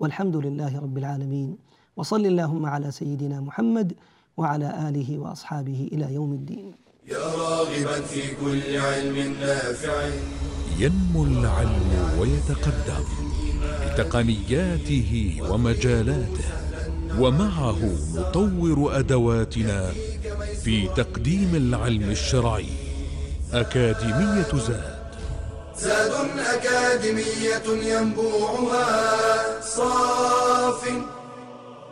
والحمد 0.01 0.37
لله 0.37 0.79
رب 0.79 0.99
العالمين. 0.99 1.57
وصل 1.97 2.27
اللهم 2.27 2.67
على 2.67 2.91
سيدنا 2.91 3.41
محمد 3.41 3.95
وعلى 4.37 4.89
آله 4.89 5.19
وأصحابه 5.19 5.89
إلى 5.93 6.15
يوم 6.15 6.33
الدين. 6.33 6.73
يا 7.09 7.19
راغبا 7.19 8.01
في 8.01 8.23
كل 8.41 8.77
علم 8.77 9.37
نافع. 9.41 10.11
ينمو 10.79 11.25
العلم 11.25 12.11
ويتقدم 12.19 13.05
بتقنياته 13.87 15.39
ومجالاته 15.51 16.49
ومعه 17.19 17.79
نطور 18.15 18.99
أدواتنا 18.99 19.93
في 20.65 20.89
تقديم 20.97 21.55
العلم 21.55 22.11
الشرعي. 22.11 22.69
أكاديمية 23.53 24.53
زاد. 24.69 24.97
زاد 25.79 26.13
أكاديمية 26.39 27.67
ينبوعها 27.93 29.61
صاف. 29.61 30.83